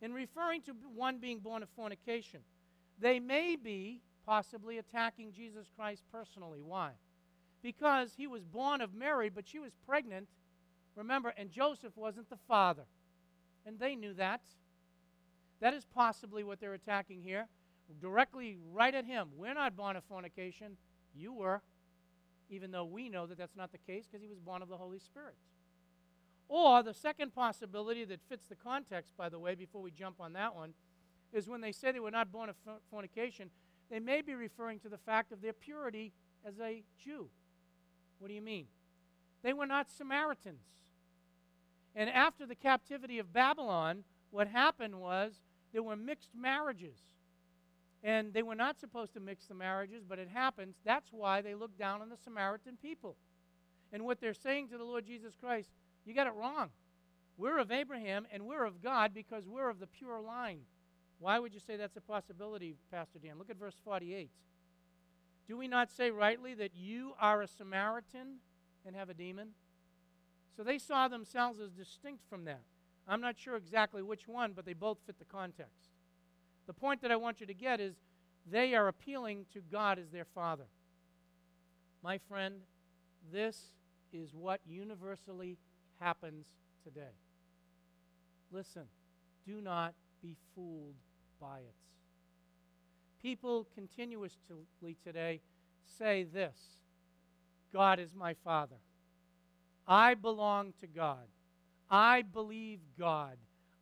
[0.00, 2.40] In referring to one being born of fornication,
[2.98, 6.60] they may be possibly attacking Jesus Christ personally.
[6.60, 6.92] Why?
[7.62, 10.28] Because he was born of Mary, but she was pregnant,
[10.96, 12.84] remember, and Joseph wasn't the father.
[13.64, 14.40] And they knew that.
[15.60, 17.46] That is possibly what they're attacking here.
[18.00, 19.28] Directly right at him.
[19.36, 20.76] We're not born of fornication.
[21.14, 21.62] You were.
[22.50, 24.76] Even though we know that that's not the case because he was born of the
[24.76, 25.34] Holy Spirit.
[26.48, 30.32] Or the second possibility that fits the context, by the way, before we jump on
[30.32, 30.74] that one,
[31.32, 32.56] is when they say they were not born of
[32.90, 33.50] fornication,
[33.92, 36.14] they may be referring to the fact of their purity
[36.46, 37.28] as a Jew.
[38.18, 38.64] What do you mean?
[39.42, 40.64] They were not Samaritans.
[41.94, 45.42] And after the captivity of Babylon, what happened was
[45.74, 46.96] there were mixed marriages.
[48.02, 50.76] And they were not supposed to mix the marriages, but it happens.
[50.86, 53.16] That's why they look down on the Samaritan people.
[53.92, 55.68] And what they're saying to the Lord Jesus Christ,
[56.06, 56.70] you got it wrong.
[57.36, 60.60] We're of Abraham and we're of God because we're of the pure line.
[61.22, 63.38] Why would you say that's a possibility, Pastor Dan?
[63.38, 64.28] Look at verse 48.
[65.46, 68.38] Do we not say rightly that you are a Samaritan
[68.84, 69.50] and have a demon?
[70.56, 72.62] So they saw themselves as distinct from that.
[73.06, 75.90] I'm not sure exactly which one, but they both fit the context.
[76.66, 77.94] The point that I want you to get is
[78.50, 80.66] they are appealing to God as their Father.
[82.02, 82.56] My friend,
[83.32, 83.66] this
[84.12, 85.56] is what universally
[86.00, 86.46] happens
[86.82, 87.14] today.
[88.50, 88.86] Listen,
[89.46, 90.96] do not be fooled
[91.42, 91.74] by it.
[93.20, 95.40] People continuously today
[95.98, 96.56] say this
[97.72, 98.76] God is my Father.
[99.86, 101.26] I belong to God.
[101.90, 103.36] I believe God.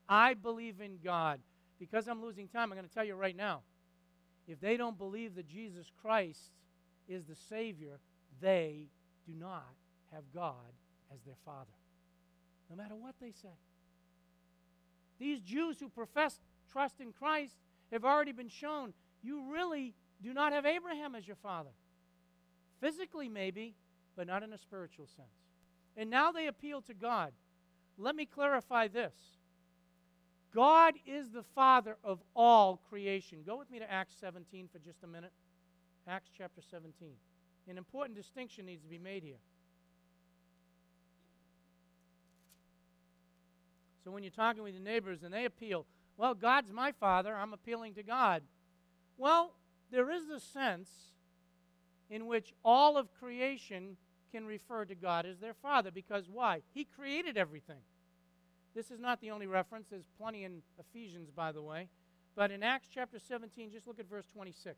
[0.08, 1.40] I believe in God.
[1.78, 3.60] Because I'm losing time, I'm going to tell you right now.
[4.48, 6.50] If they don't believe that Jesus Christ
[7.08, 8.00] is the Savior,
[8.40, 8.88] they
[9.26, 9.68] do not
[10.12, 10.72] have God
[11.12, 11.70] as their Father
[12.70, 13.48] no matter what they say.
[15.18, 16.38] These Jews who profess
[16.72, 17.54] trust in Christ
[17.92, 21.70] have already been shown you really do not have Abraham as your father.
[22.80, 23.74] Physically, maybe,
[24.16, 25.28] but not in a spiritual sense.
[25.96, 27.32] And now they appeal to God.
[27.98, 29.12] Let me clarify this
[30.54, 33.38] God is the father of all creation.
[33.46, 35.32] Go with me to Acts 17 for just a minute.
[36.08, 37.10] Acts chapter 17.
[37.68, 39.38] An important distinction needs to be made here.
[44.02, 45.86] So when you're talking with your neighbors and they appeal,
[46.20, 48.42] well, God's my father, I'm appealing to God.
[49.16, 49.54] Well,
[49.90, 50.90] there is a sense
[52.10, 53.96] in which all of creation
[54.30, 56.60] can refer to God as their father because why?
[56.74, 57.80] He created everything.
[58.74, 61.88] This is not the only reference, there's plenty in Ephesians, by the way.
[62.36, 64.76] But in Acts chapter 17, just look at verse 26.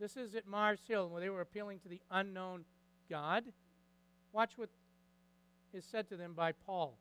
[0.00, 2.64] This is at Mars Hill where they were appealing to the unknown
[3.10, 3.44] God.
[4.32, 4.70] Watch what
[5.74, 6.96] is said to them by Paul.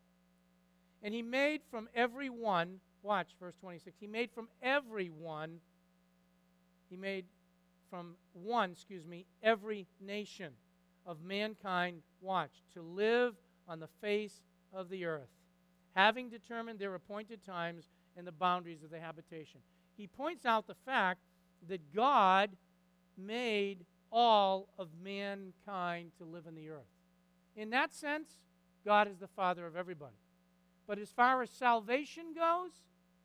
[1.02, 3.98] And he made from every one Watch verse 26.
[4.00, 5.60] He made from everyone,
[6.90, 7.26] he made
[7.90, 10.54] from one, excuse me, every nation
[11.06, 13.36] of mankind, watch, to live
[13.68, 14.42] on the face
[14.74, 15.30] of the earth,
[15.96, 19.62] having determined their appointed times and the boundaries of the habitation.
[19.98, 21.22] He points out the fact
[21.68, 22.52] that God
[23.18, 26.88] made all of mankind to live in the earth.
[27.56, 28.30] In that sense,
[28.86, 30.16] God is the Father of everybody.
[30.88, 32.72] But as far as salvation goes,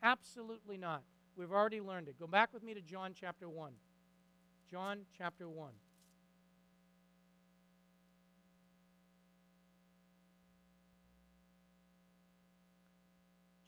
[0.04, 1.02] absolutely not.
[1.36, 2.20] We've already learned it.
[2.20, 3.72] Go back with me to John chapter 1.
[4.70, 5.70] John chapter 1.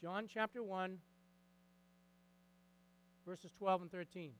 [0.00, 0.98] John chapter 1,
[3.26, 4.32] verses 12 and 13.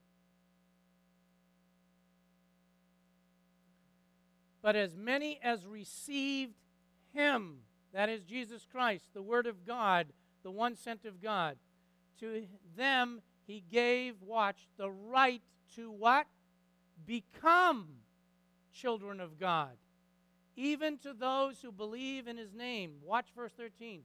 [4.62, 6.54] But as many as received
[7.12, 7.60] him,
[7.92, 10.08] that is Jesus Christ, the Word of God,
[10.42, 11.56] the one sent of God,
[12.20, 12.46] to
[12.76, 15.42] them he gave, watch, the right
[15.76, 16.26] to what?
[17.06, 17.88] Become
[18.72, 19.76] children of God.
[20.56, 22.94] Even to those who believe in his name.
[23.04, 24.02] Watch verse 13.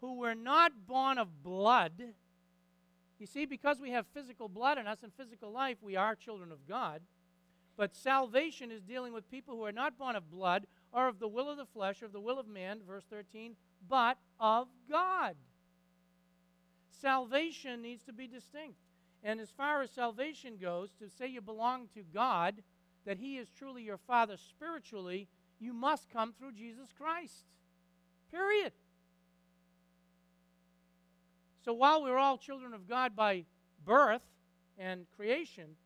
[0.00, 1.92] Who were not born of blood.
[3.18, 6.52] You see, because we have physical blood in us and physical life, we are children
[6.52, 7.00] of God.
[7.76, 11.28] But salvation is dealing with people who are not born of blood or of the
[11.28, 13.54] will of the flesh or of the will of man, verse 13,
[13.88, 15.36] but of God.
[17.00, 18.78] Salvation needs to be distinct.
[19.22, 22.62] And as far as salvation goes, to say you belong to God,
[23.04, 25.28] that He is truly your Father spiritually,
[25.58, 27.44] you must come through Jesus Christ.
[28.30, 28.72] Period.
[31.64, 33.44] So while we're all children of God by
[33.84, 34.22] birth
[34.78, 35.76] and creation,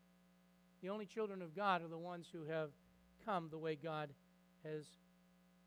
[0.82, 2.70] the only children of God are the ones who have
[3.24, 4.10] come the way God
[4.64, 4.84] has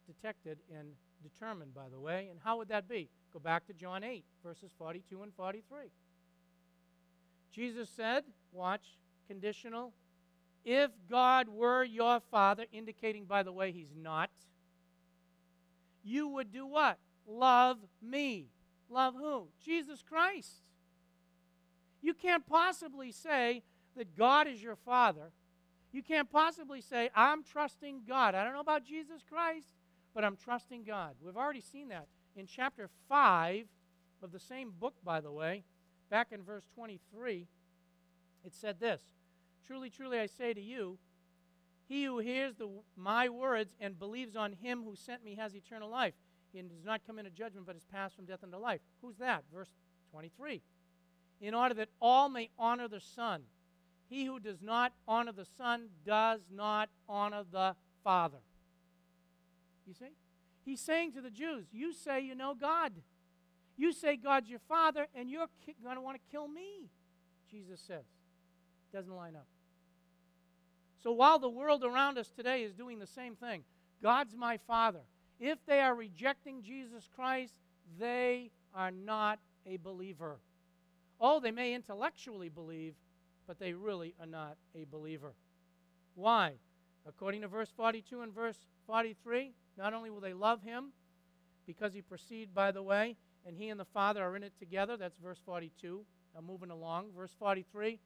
[0.05, 0.89] detected and
[1.25, 2.27] determined, by the way.
[2.29, 3.09] And how would that be?
[3.33, 5.91] Go back to John 8, verses 42 and 43.
[7.51, 8.97] Jesus said, watch,
[9.27, 9.93] conditional,
[10.63, 14.29] if God were your father, indicating, by the way, he's not,
[16.03, 16.97] you would do what?
[17.27, 18.47] Love me.
[18.89, 19.47] Love who?
[19.63, 20.61] Jesus Christ.
[22.01, 23.63] You can't possibly say,
[23.95, 25.31] that God is your Father,
[25.91, 28.35] you can't possibly say, I'm trusting God.
[28.35, 29.67] I don't know about Jesus Christ,
[30.15, 31.15] but I'm trusting God.
[31.21, 33.65] We've already seen that in chapter 5
[34.23, 35.65] of the same book, by the way,
[36.09, 37.47] back in verse 23.
[38.45, 39.01] It said this
[39.67, 40.97] Truly, truly, I say to you,
[41.87, 45.89] he who hears the, my words and believes on him who sent me has eternal
[45.89, 46.13] life
[46.57, 48.79] and does not come into judgment but is passed from death into life.
[49.01, 49.43] Who's that?
[49.53, 49.69] Verse
[50.11, 50.61] 23.
[51.41, 53.41] In order that all may honor the Son.
[54.07, 58.37] He who does not honor the Son does not honor the Father.
[59.87, 60.13] You see?
[60.63, 62.93] He's saying to the Jews, You say you know God.
[63.77, 66.89] You say God's your Father, and you're ki- going to want to kill me,
[67.51, 68.05] Jesus says.
[68.93, 69.47] Doesn't line up.
[71.03, 73.63] So while the world around us today is doing the same thing,
[74.01, 75.01] God's my Father.
[75.39, 77.53] If they are rejecting Jesus Christ,
[77.99, 80.37] they are not a believer.
[81.19, 82.95] Oh, they may intellectually believe,
[83.45, 85.33] but they really are not a believer.
[86.15, 86.53] Why?
[87.07, 90.91] According to verse 42 and verse 43, not only will they love him
[91.65, 94.97] because he proceed by the way, and he and the Father are in it together.
[94.97, 96.01] That's verse 42.
[96.37, 97.07] I'm moving along.
[97.15, 97.99] Verse 43.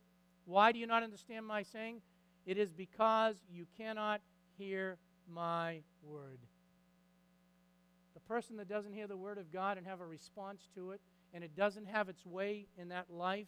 [0.45, 2.01] Why do you not understand my saying?
[2.45, 4.21] It is because you cannot
[4.57, 4.97] hear
[5.31, 6.39] my word.
[8.13, 11.01] The person that doesn't hear the word of God and have a response to it,
[11.33, 13.47] and it doesn't have its way in that life,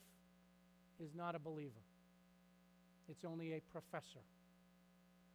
[0.99, 1.81] is not a believer.
[3.09, 4.19] It's only a professor.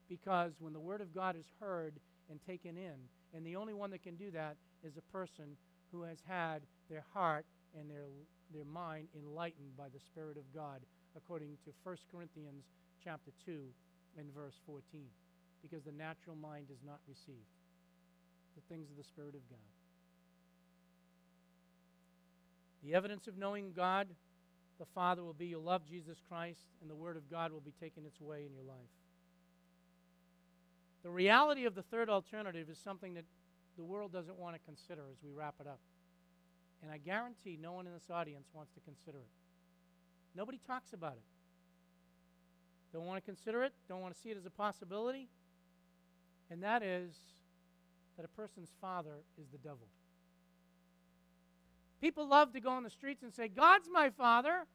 [0.09, 1.95] Because when the Word of God is heard
[2.31, 2.95] and taken in,
[3.35, 5.57] and the only one that can do that is a person
[5.93, 7.47] who has had their heart
[7.79, 8.07] and their,
[8.53, 10.81] their mind enlightened by the Spirit of God,
[11.17, 12.65] according to 1 Corinthians
[13.03, 13.61] chapter 2
[14.19, 14.83] and verse 14.
[15.63, 17.45] Because the natural mind does not receive
[18.55, 19.59] the things of the Spirit of God.
[22.83, 24.09] The evidence of knowing God
[24.79, 27.73] the Father will be you'll love Jesus Christ, and the Word of God will be
[27.81, 28.91] taking its way in your life.
[31.07, 33.25] The reality of the third alternative is something that
[33.77, 35.79] the world doesn't want to consider as we wrap it up.
[36.83, 39.31] And I guarantee no one in this audience wants to consider it.
[40.35, 41.23] Nobody talks about it.
[42.93, 45.29] Don't want to consider it, don't want to see it as a possibility.
[46.51, 47.15] And that is
[48.17, 49.87] that a person's father is the devil.
[52.01, 54.67] People love to go on the streets and say, God's my father,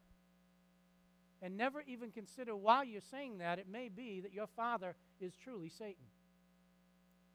[1.41, 5.34] and never even consider while you're saying that it may be that your father is
[5.36, 6.05] truly Satan.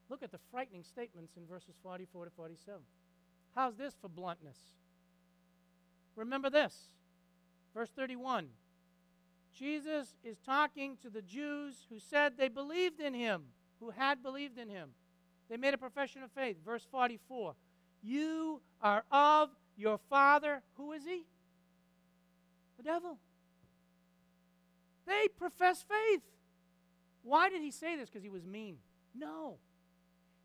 [0.08, 2.80] Look at the frightening statements in verses 44 to 47.
[3.54, 4.58] How's this for bluntness?
[6.14, 6.74] remember this.
[7.74, 8.48] Verse 31.
[9.52, 13.44] Jesus is talking to the Jews who said they believed in him,
[13.80, 14.90] who had believed in him.
[15.48, 16.56] They made a profession of faith.
[16.64, 17.54] Verse 44.
[18.02, 20.62] You are of your father.
[20.76, 21.24] Who is he?
[22.76, 23.18] The devil.
[25.06, 26.22] They profess faith.
[27.22, 28.08] Why did he say this?
[28.08, 28.76] Because he was mean.
[29.14, 29.56] No.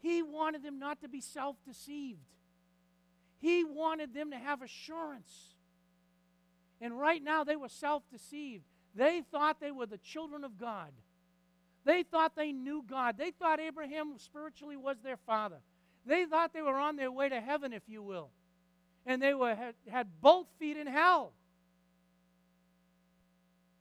[0.01, 2.19] He wanted them not to be self deceived.
[3.37, 5.55] He wanted them to have assurance.
[6.79, 8.63] And right now they were self deceived.
[8.95, 10.91] They thought they were the children of God.
[11.85, 13.17] They thought they knew God.
[13.17, 15.57] They thought Abraham spiritually was their father.
[16.05, 18.29] They thought they were on their way to heaven, if you will.
[19.05, 21.33] And they were, had, had both feet in hell.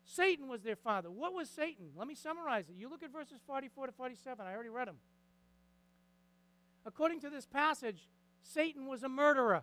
[0.05, 1.11] Satan was their father.
[1.11, 1.91] What was Satan?
[1.97, 2.77] Let me summarize it.
[2.79, 4.47] You look at verses 44 to 47.
[4.47, 4.97] I already read them.
[6.91, 8.09] According to this passage,
[8.43, 9.63] Satan was a murderer.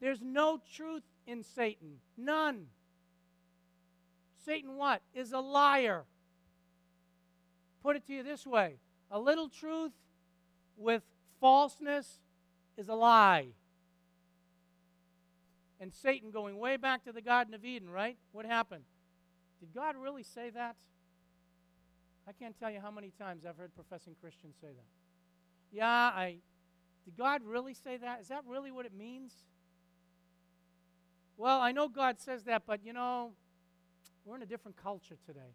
[0.00, 1.96] There's no truth in Satan.
[2.16, 2.66] None.
[4.46, 5.02] Satan what?
[5.14, 6.04] Is a liar.
[7.82, 8.76] Put it to you this way
[9.10, 9.90] a little truth
[10.76, 11.02] with
[11.40, 12.20] falseness
[12.76, 13.48] is a lie.
[15.80, 18.16] And Satan going way back to the Garden of Eden, right?
[18.30, 18.84] What happened?
[19.58, 20.76] Did God really say that?
[22.28, 25.03] I can't tell you how many times I've heard professing Christians say that.
[25.74, 26.36] Yeah, I
[27.04, 28.20] did God really say that?
[28.20, 29.32] Is that really what it means?
[31.36, 33.32] Well, I know God says that, but you know,
[34.24, 35.52] we're in a different culture today.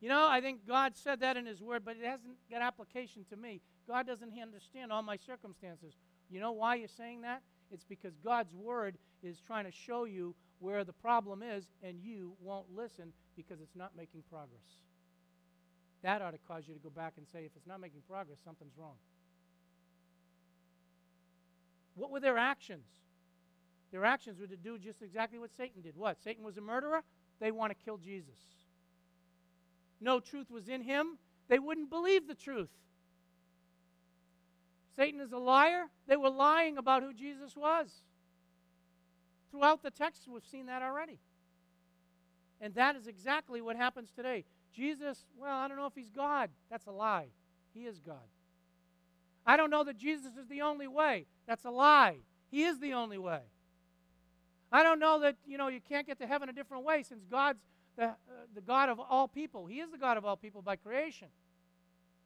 [0.00, 3.24] You know, I think God said that in His Word, but it hasn't got application
[3.30, 3.60] to me.
[3.86, 5.94] God doesn't understand all my circumstances.
[6.28, 7.42] You know why you're saying that?
[7.70, 12.32] It's because God's Word is trying to show you where the problem is, and you
[12.40, 14.82] won't listen because it's not making progress.
[16.02, 18.38] That ought to cause you to go back and say, if it's not making progress,
[18.44, 18.96] something's wrong.
[21.94, 22.86] What were their actions?
[23.92, 25.96] Their actions were to do just exactly what Satan did.
[25.96, 26.20] What?
[26.22, 27.02] Satan was a murderer?
[27.40, 28.38] They want to kill Jesus.
[30.00, 31.18] No truth was in him.
[31.48, 32.70] They wouldn't believe the truth.
[34.96, 35.84] Satan is a liar.
[36.06, 37.88] They were lying about who Jesus was.
[39.50, 41.18] Throughout the text, we've seen that already.
[42.60, 44.44] And that is exactly what happens today.
[44.74, 46.50] Jesus, well, I don't know if he's God.
[46.70, 47.28] That's a lie.
[47.74, 48.16] He is God.
[49.46, 51.26] I don't know that Jesus is the only way.
[51.46, 52.18] That's a lie.
[52.50, 53.40] He is the only way.
[54.70, 57.24] I don't know that, you know, you can't get to heaven a different way since
[57.30, 57.60] God's
[57.96, 58.12] the, uh,
[58.54, 59.66] the God of all people.
[59.66, 61.28] He is the God of all people by creation.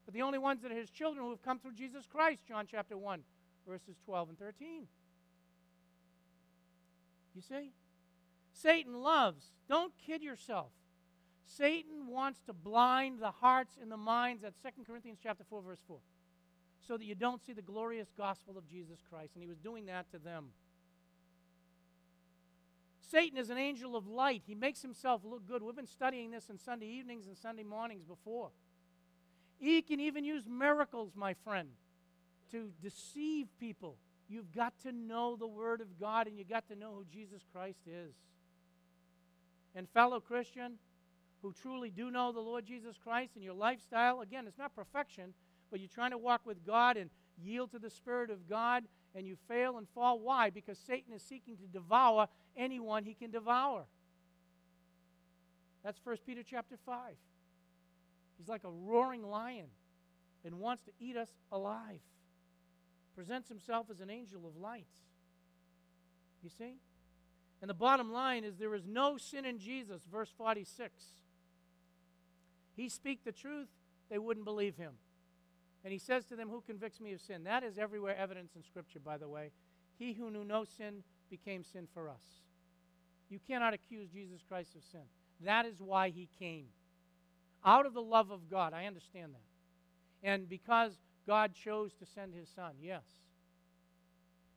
[0.05, 2.66] But the only ones that are his children who have come through Jesus Christ, John
[2.70, 3.20] chapter 1,
[3.68, 4.86] verses 12 and 13.
[7.34, 7.72] You see?
[8.53, 9.47] Satan loves.
[9.68, 10.70] Don't kid yourself.
[11.47, 15.80] Satan wants to blind the hearts and the minds at 2 Corinthians chapter 4 verse
[15.86, 15.99] 4
[16.86, 19.86] so that you don't see the glorious gospel of Jesus Christ and he was doing
[19.86, 20.47] that to them.
[23.11, 24.42] Satan is an angel of light.
[24.47, 25.62] He makes himself look good.
[25.62, 28.51] We've been studying this on Sunday evenings and Sunday mornings before.
[29.59, 31.68] He can even use miracles, my friend,
[32.51, 33.97] to deceive people.
[34.28, 37.42] You've got to know the Word of God and you've got to know who Jesus
[37.53, 38.12] Christ is.
[39.74, 40.78] And, fellow Christian,
[41.47, 45.32] who truly do know the Lord Jesus Christ in your lifestyle, again, it's not perfection,
[45.70, 47.09] but you're trying to walk with God and
[47.40, 48.82] yield to the Spirit of God
[49.14, 50.18] and you fail and fall.
[50.18, 50.51] Why?
[50.51, 52.26] Because Satan is seeking to devour
[52.57, 53.84] anyone he can devour.
[55.84, 57.14] That's 1 Peter chapter 5.
[58.38, 59.66] He's like a roaring lion
[60.44, 62.01] and wants to eat us alive
[63.14, 64.84] presents himself as an angel of light.
[66.42, 66.74] You see?
[67.62, 70.92] And the bottom line is there is no sin in Jesus, verse 46.
[72.77, 73.68] He speak the truth,
[74.11, 74.93] they wouldn't believe him.
[75.83, 77.45] And he says to them, Who convicts me of sin?
[77.45, 79.51] That is everywhere evidence in Scripture, by the way.
[79.99, 82.43] He who knew no sin became sin for us.
[83.29, 85.03] You cannot accuse Jesus Christ of sin.
[85.45, 86.66] That is why he came.
[87.64, 88.72] Out of the love of God.
[88.72, 90.29] I understand that.
[90.29, 93.05] And because God chose to send his son, yes.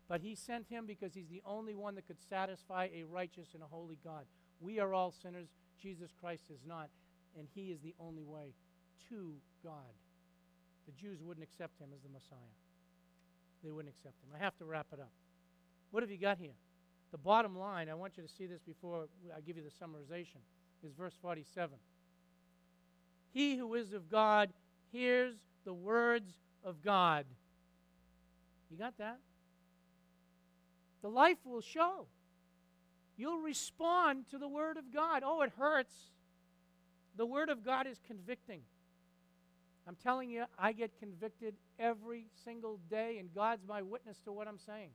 [0.07, 3.61] But he sent him because he's the only one that could satisfy a righteous and
[3.61, 4.25] a holy God.
[4.59, 5.49] We are all sinners.
[5.81, 6.89] Jesus Christ is not.
[7.37, 8.53] And he is the only way
[9.09, 9.93] to God.
[10.85, 12.55] The Jews wouldn't accept him as the Messiah.
[13.63, 14.29] They wouldn't accept him.
[14.35, 15.11] I have to wrap it up.
[15.91, 16.55] What have you got here?
[17.11, 20.41] The bottom line, I want you to see this before I give you the summarization,
[20.83, 21.77] is verse 47.
[23.31, 24.49] He who is of God
[24.91, 26.31] hears the words
[26.63, 27.25] of God.
[28.69, 29.19] You got that?
[31.01, 32.05] The life will show.
[33.17, 35.23] You'll respond to the Word of God.
[35.25, 35.93] Oh, it hurts.
[37.19, 38.61] The Word of God is convicting.
[39.85, 44.47] I'm telling you, I get convicted every single day, and God's my witness to what
[44.47, 44.91] I'm saying.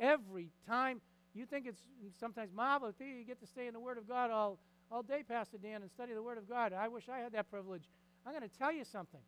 [0.00, 1.02] Every time
[1.34, 1.82] you think it's
[2.18, 4.58] sometimes marvelous, you get to stay in the Word of God all,
[4.90, 6.72] all day, Pastor Dan, and study the Word of God.
[6.72, 7.84] I wish I had that privilege.
[8.24, 9.20] I'm going to tell you something.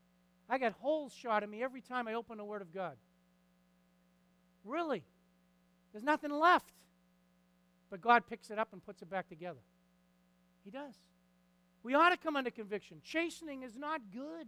[0.48, 2.96] I got holes shot in me every time I open the Word of God.
[4.64, 5.02] Really.
[5.92, 6.72] There's nothing left.
[7.90, 9.60] But God picks it up and puts it back together.
[10.64, 10.94] He does.
[11.82, 13.00] We ought to come under conviction.
[13.02, 14.46] Chastening is not good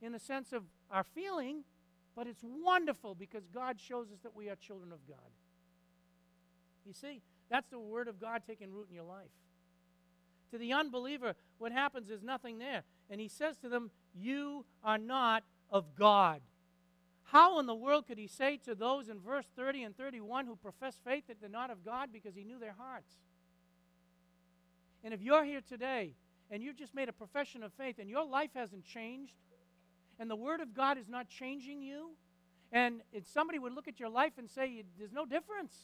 [0.00, 1.64] in the sense of our feeling,
[2.14, 5.18] but it's wonderful because God shows us that we are children of God.
[6.86, 7.20] You see,
[7.50, 9.30] that's the Word of God taking root in your life.
[10.52, 12.82] To the unbeliever, what happens is nothing there.
[13.10, 16.40] And he says to them, You are not of God.
[17.24, 20.56] How in the world could he say to those in verse 30 and 31 who
[20.56, 23.12] profess faith that they're not of God because he knew their hearts?
[25.04, 26.14] And if you're here today
[26.50, 29.34] and you've just made a profession of faith and your life hasn't changed,
[30.18, 32.10] and the Word of God is not changing you,
[32.72, 35.74] and somebody would look at your life and say, There's no difference.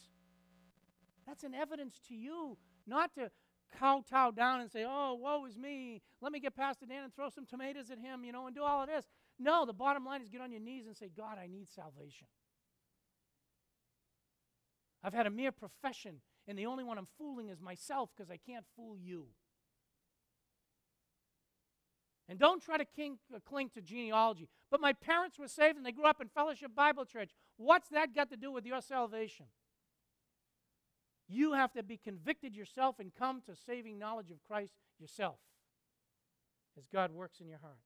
[1.25, 3.31] That's an evidence to you, not to
[3.79, 6.01] kowtow down and say, Oh, woe is me.
[6.21, 8.63] Let me get Pastor Dan and throw some tomatoes at him, you know, and do
[8.63, 9.05] all of this.
[9.39, 12.27] No, the bottom line is get on your knees and say, God, I need salvation.
[15.03, 18.37] I've had a mere profession, and the only one I'm fooling is myself because I
[18.37, 19.27] can't fool you.
[22.27, 22.85] And don't try to
[23.33, 24.49] uh, cling to genealogy.
[24.71, 27.31] But my parents were saved and they grew up in Fellowship Bible Church.
[27.57, 29.45] What's that got to do with your salvation?
[31.27, 35.37] You have to be convicted yourself and come to saving knowledge of Christ yourself
[36.77, 37.79] as God works in your heart.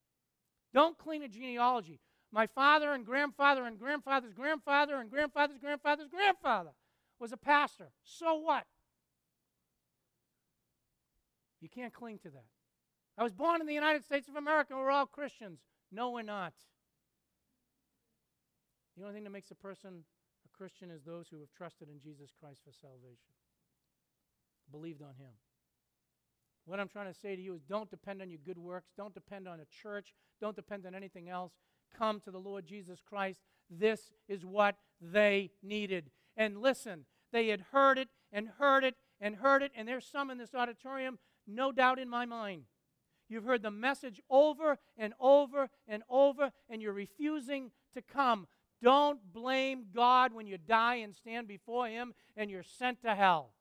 [0.74, 2.00] Don't cling to genealogy.
[2.32, 6.72] My father and grandfather and grandfather's grandfather and grandfather's grandfather's grandfather
[7.20, 7.90] was a pastor.
[8.04, 8.66] So what?
[11.60, 12.46] You can't cling to that.
[13.20, 14.74] I was born in the United States of America.
[14.78, 15.60] We're all Christians.
[15.92, 16.54] No, we're not.
[18.96, 20.06] The only thing that makes a person
[20.46, 23.36] a Christian is those who have trusted in Jesus Christ for salvation,
[24.72, 25.34] believed on Him.
[26.66, 28.92] What I'm trying to say to you is don't depend on your good works.
[28.96, 30.14] Don't depend on a church.
[30.40, 31.52] Don't depend on anything else.
[31.98, 33.42] Come to the Lord Jesus Christ.
[33.70, 36.10] This is what they needed.
[36.38, 37.04] And listen,
[37.34, 39.74] they had heard it and heard it and heard it.
[39.76, 42.64] And there's some in this auditorium, no doubt in my mind.
[43.30, 48.48] You've heard the message over and over and over, and you're refusing to come.
[48.82, 53.54] Don't blame God when you die and stand before Him and you're sent to hell.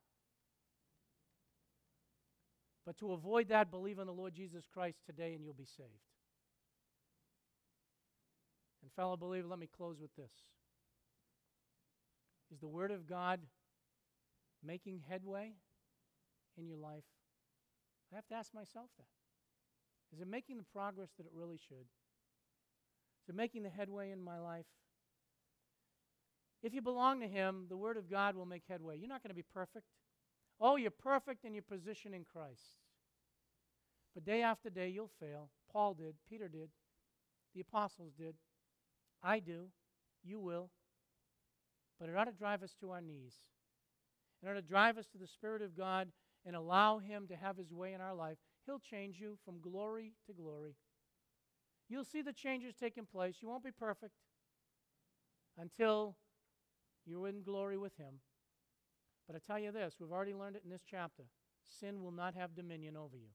[2.87, 5.91] But to avoid that, believe in the Lord Jesus Christ today and you'll be saved.
[8.83, 10.33] And, fellow believer, let me close with this.
[12.51, 13.41] Is the Word of God
[14.65, 15.53] making headway
[16.57, 17.05] in your life?
[18.11, 19.18] I have to ask myself that.
[20.15, 21.87] Is it making the progress that it really should?
[23.23, 24.67] Is it making the headway in my life?
[26.63, 28.99] If you belong to Him, the Word of God will make headway.
[28.99, 29.85] You're not going to be perfect.
[30.61, 32.79] Oh, you're perfect in your position in Christ.
[34.15, 35.51] But day after day, you'll fail.
[35.73, 36.71] Paul did, Peter did,
[37.55, 38.35] the apostles did.
[39.23, 39.67] I do.
[40.25, 40.71] You will.
[42.01, 43.35] But it ought to drive us to our knees.
[44.43, 46.09] It ought to drive us to the Spirit of God
[46.47, 48.39] and allow Him to have His way in our life.
[48.69, 50.75] He'll change you from glory to glory.
[51.89, 53.37] You'll see the changes taking place.
[53.41, 54.13] You won't be perfect
[55.57, 56.17] until
[57.07, 58.21] you're in glory with Him.
[59.27, 61.25] But I tell you this, we've already learned it in this chapter
[61.81, 63.31] sin will not have dominion over you,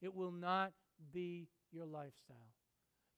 [0.00, 0.72] it will not
[1.12, 2.54] be your lifestyle.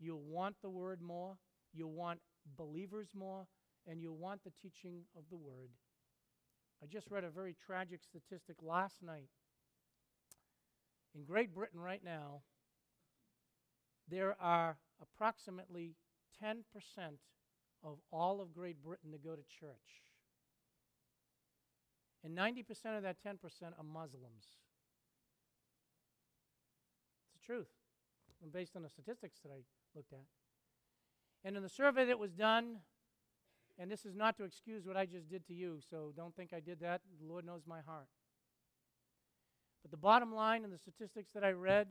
[0.00, 1.36] You'll want the word more,
[1.72, 2.18] you'll want
[2.56, 3.46] believers more,
[3.86, 5.70] and you'll want the teaching of the word.
[6.82, 9.28] I just read a very tragic statistic last night.
[11.14, 12.42] In Great Britain, right now,
[14.08, 15.96] there are approximately
[16.42, 16.58] 10%
[17.82, 20.04] of all of Great Britain that go to church.
[22.24, 23.36] And 90% of that 10%
[23.78, 24.58] are Muslims.
[27.24, 27.68] It's the truth,
[28.52, 29.62] based on the statistics that I
[29.94, 30.26] looked at.
[31.44, 32.80] And in the survey that was done,
[33.78, 36.52] and this is not to excuse what I just did to you, so don't think
[36.52, 37.00] I did that.
[37.20, 38.08] The Lord knows my heart.
[39.82, 41.88] But the bottom line in the statistics that I read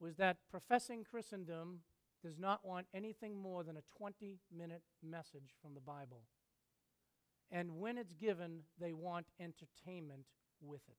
[0.00, 1.80] was that professing Christendom
[2.22, 6.22] does not want anything more than a 20 minute message from the Bible.
[7.50, 10.26] And when it's given, they want entertainment
[10.60, 10.96] with it.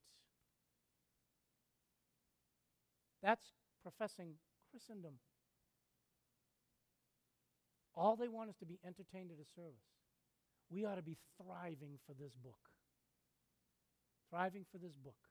[3.22, 4.34] That's professing
[4.70, 5.14] Christendom.
[7.94, 9.84] All they want is to be entertained at a service.
[10.70, 12.70] We ought to be thriving for this book.
[14.30, 15.29] Thriving for this book.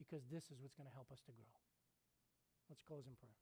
[0.00, 1.52] Because this is what's going to help us to grow.
[2.68, 3.36] Let's close in prayer.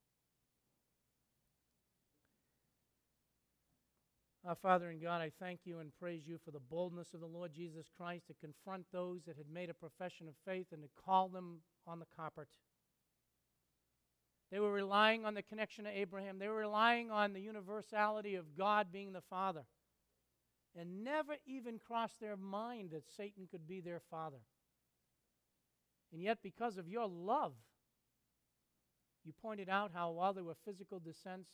[4.44, 7.26] Our Father in God, I thank you and praise you for the boldness of the
[7.26, 10.88] Lord Jesus Christ to confront those that had made a profession of faith and to
[11.04, 12.48] call them on the carpet.
[14.50, 16.38] They were relying on the connection to Abraham.
[16.38, 19.64] They were relying on the universality of God being the Father.
[20.78, 24.38] And never even crossed their mind that Satan could be their father.
[26.12, 27.52] And yet, because of your love,
[29.24, 31.50] you pointed out how while they were physical descents,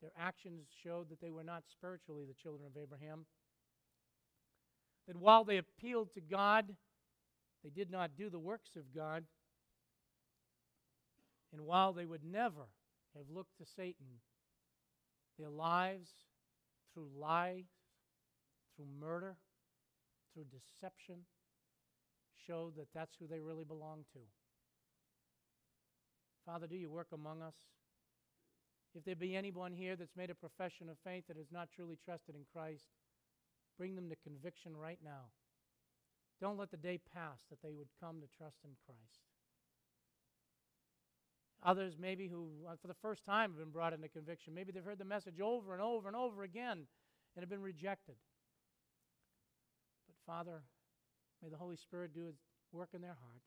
[0.00, 3.26] their actions showed that they were not spiritually the children of Abraham.
[5.06, 6.74] That while they appealed to God,
[7.62, 9.24] they did not do the works of God.
[11.52, 12.68] And while they would never
[13.16, 14.20] have looked to Satan,
[15.38, 16.10] their lives,
[16.92, 17.64] through lies,
[18.74, 19.36] through murder,
[20.32, 21.20] through deception,
[22.46, 24.20] showed that that's who they really belong to.
[26.44, 27.54] Father, do you work among us?
[28.94, 31.98] If there be anyone here that's made a profession of faith that has not truly
[32.02, 32.86] trusted in Christ,
[33.76, 35.32] bring them to conviction right now.
[36.40, 39.20] Don't let the day pass that they would come to trust in Christ.
[41.64, 44.84] Others, maybe who uh, for the first time have been brought into conviction, maybe they've
[44.84, 46.86] heard the message over and over and over again
[47.34, 48.14] and have been rejected.
[50.06, 50.62] But Father,
[51.42, 52.36] may the Holy Spirit do His
[52.72, 53.42] work in their heart.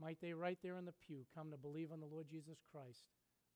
[0.00, 3.02] Might they, right there in the pew, come to believe on the Lord Jesus Christ,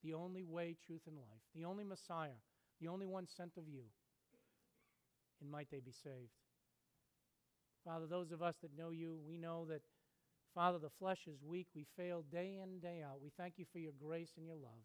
[0.03, 2.41] the only way, truth, and life, the only Messiah,
[2.81, 3.85] the only one sent of you,
[5.41, 6.35] and might they be saved.
[7.85, 9.83] Father, those of us that know you, we know that,
[10.55, 11.67] Father, the flesh is weak.
[11.75, 13.23] We fail day in, day out.
[13.23, 14.85] We thank you for your grace and your love.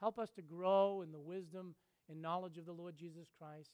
[0.00, 1.74] Help us to grow in the wisdom
[2.08, 3.70] and knowledge of the Lord Jesus Christ.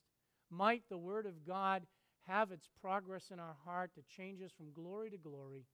[0.50, 1.86] Might the Word of God
[2.28, 5.64] have its progress in our heart to change us from glory to glory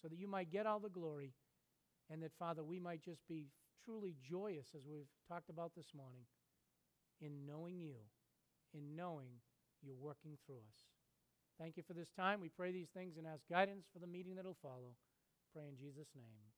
[0.00, 1.32] so that you might get all the glory
[2.10, 3.48] and that, Father, we might just be
[3.84, 6.22] truly joyous, as we've talked about this morning,
[7.20, 7.96] in knowing you,
[8.74, 9.28] in knowing
[9.82, 10.78] you're working through us.
[11.58, 12.40] Thank you for this time.
[12.40, 14.94] We pray these things and ask guidance for the meeting that will follow.
[15.54, 16.55] Pray in Jesus' name.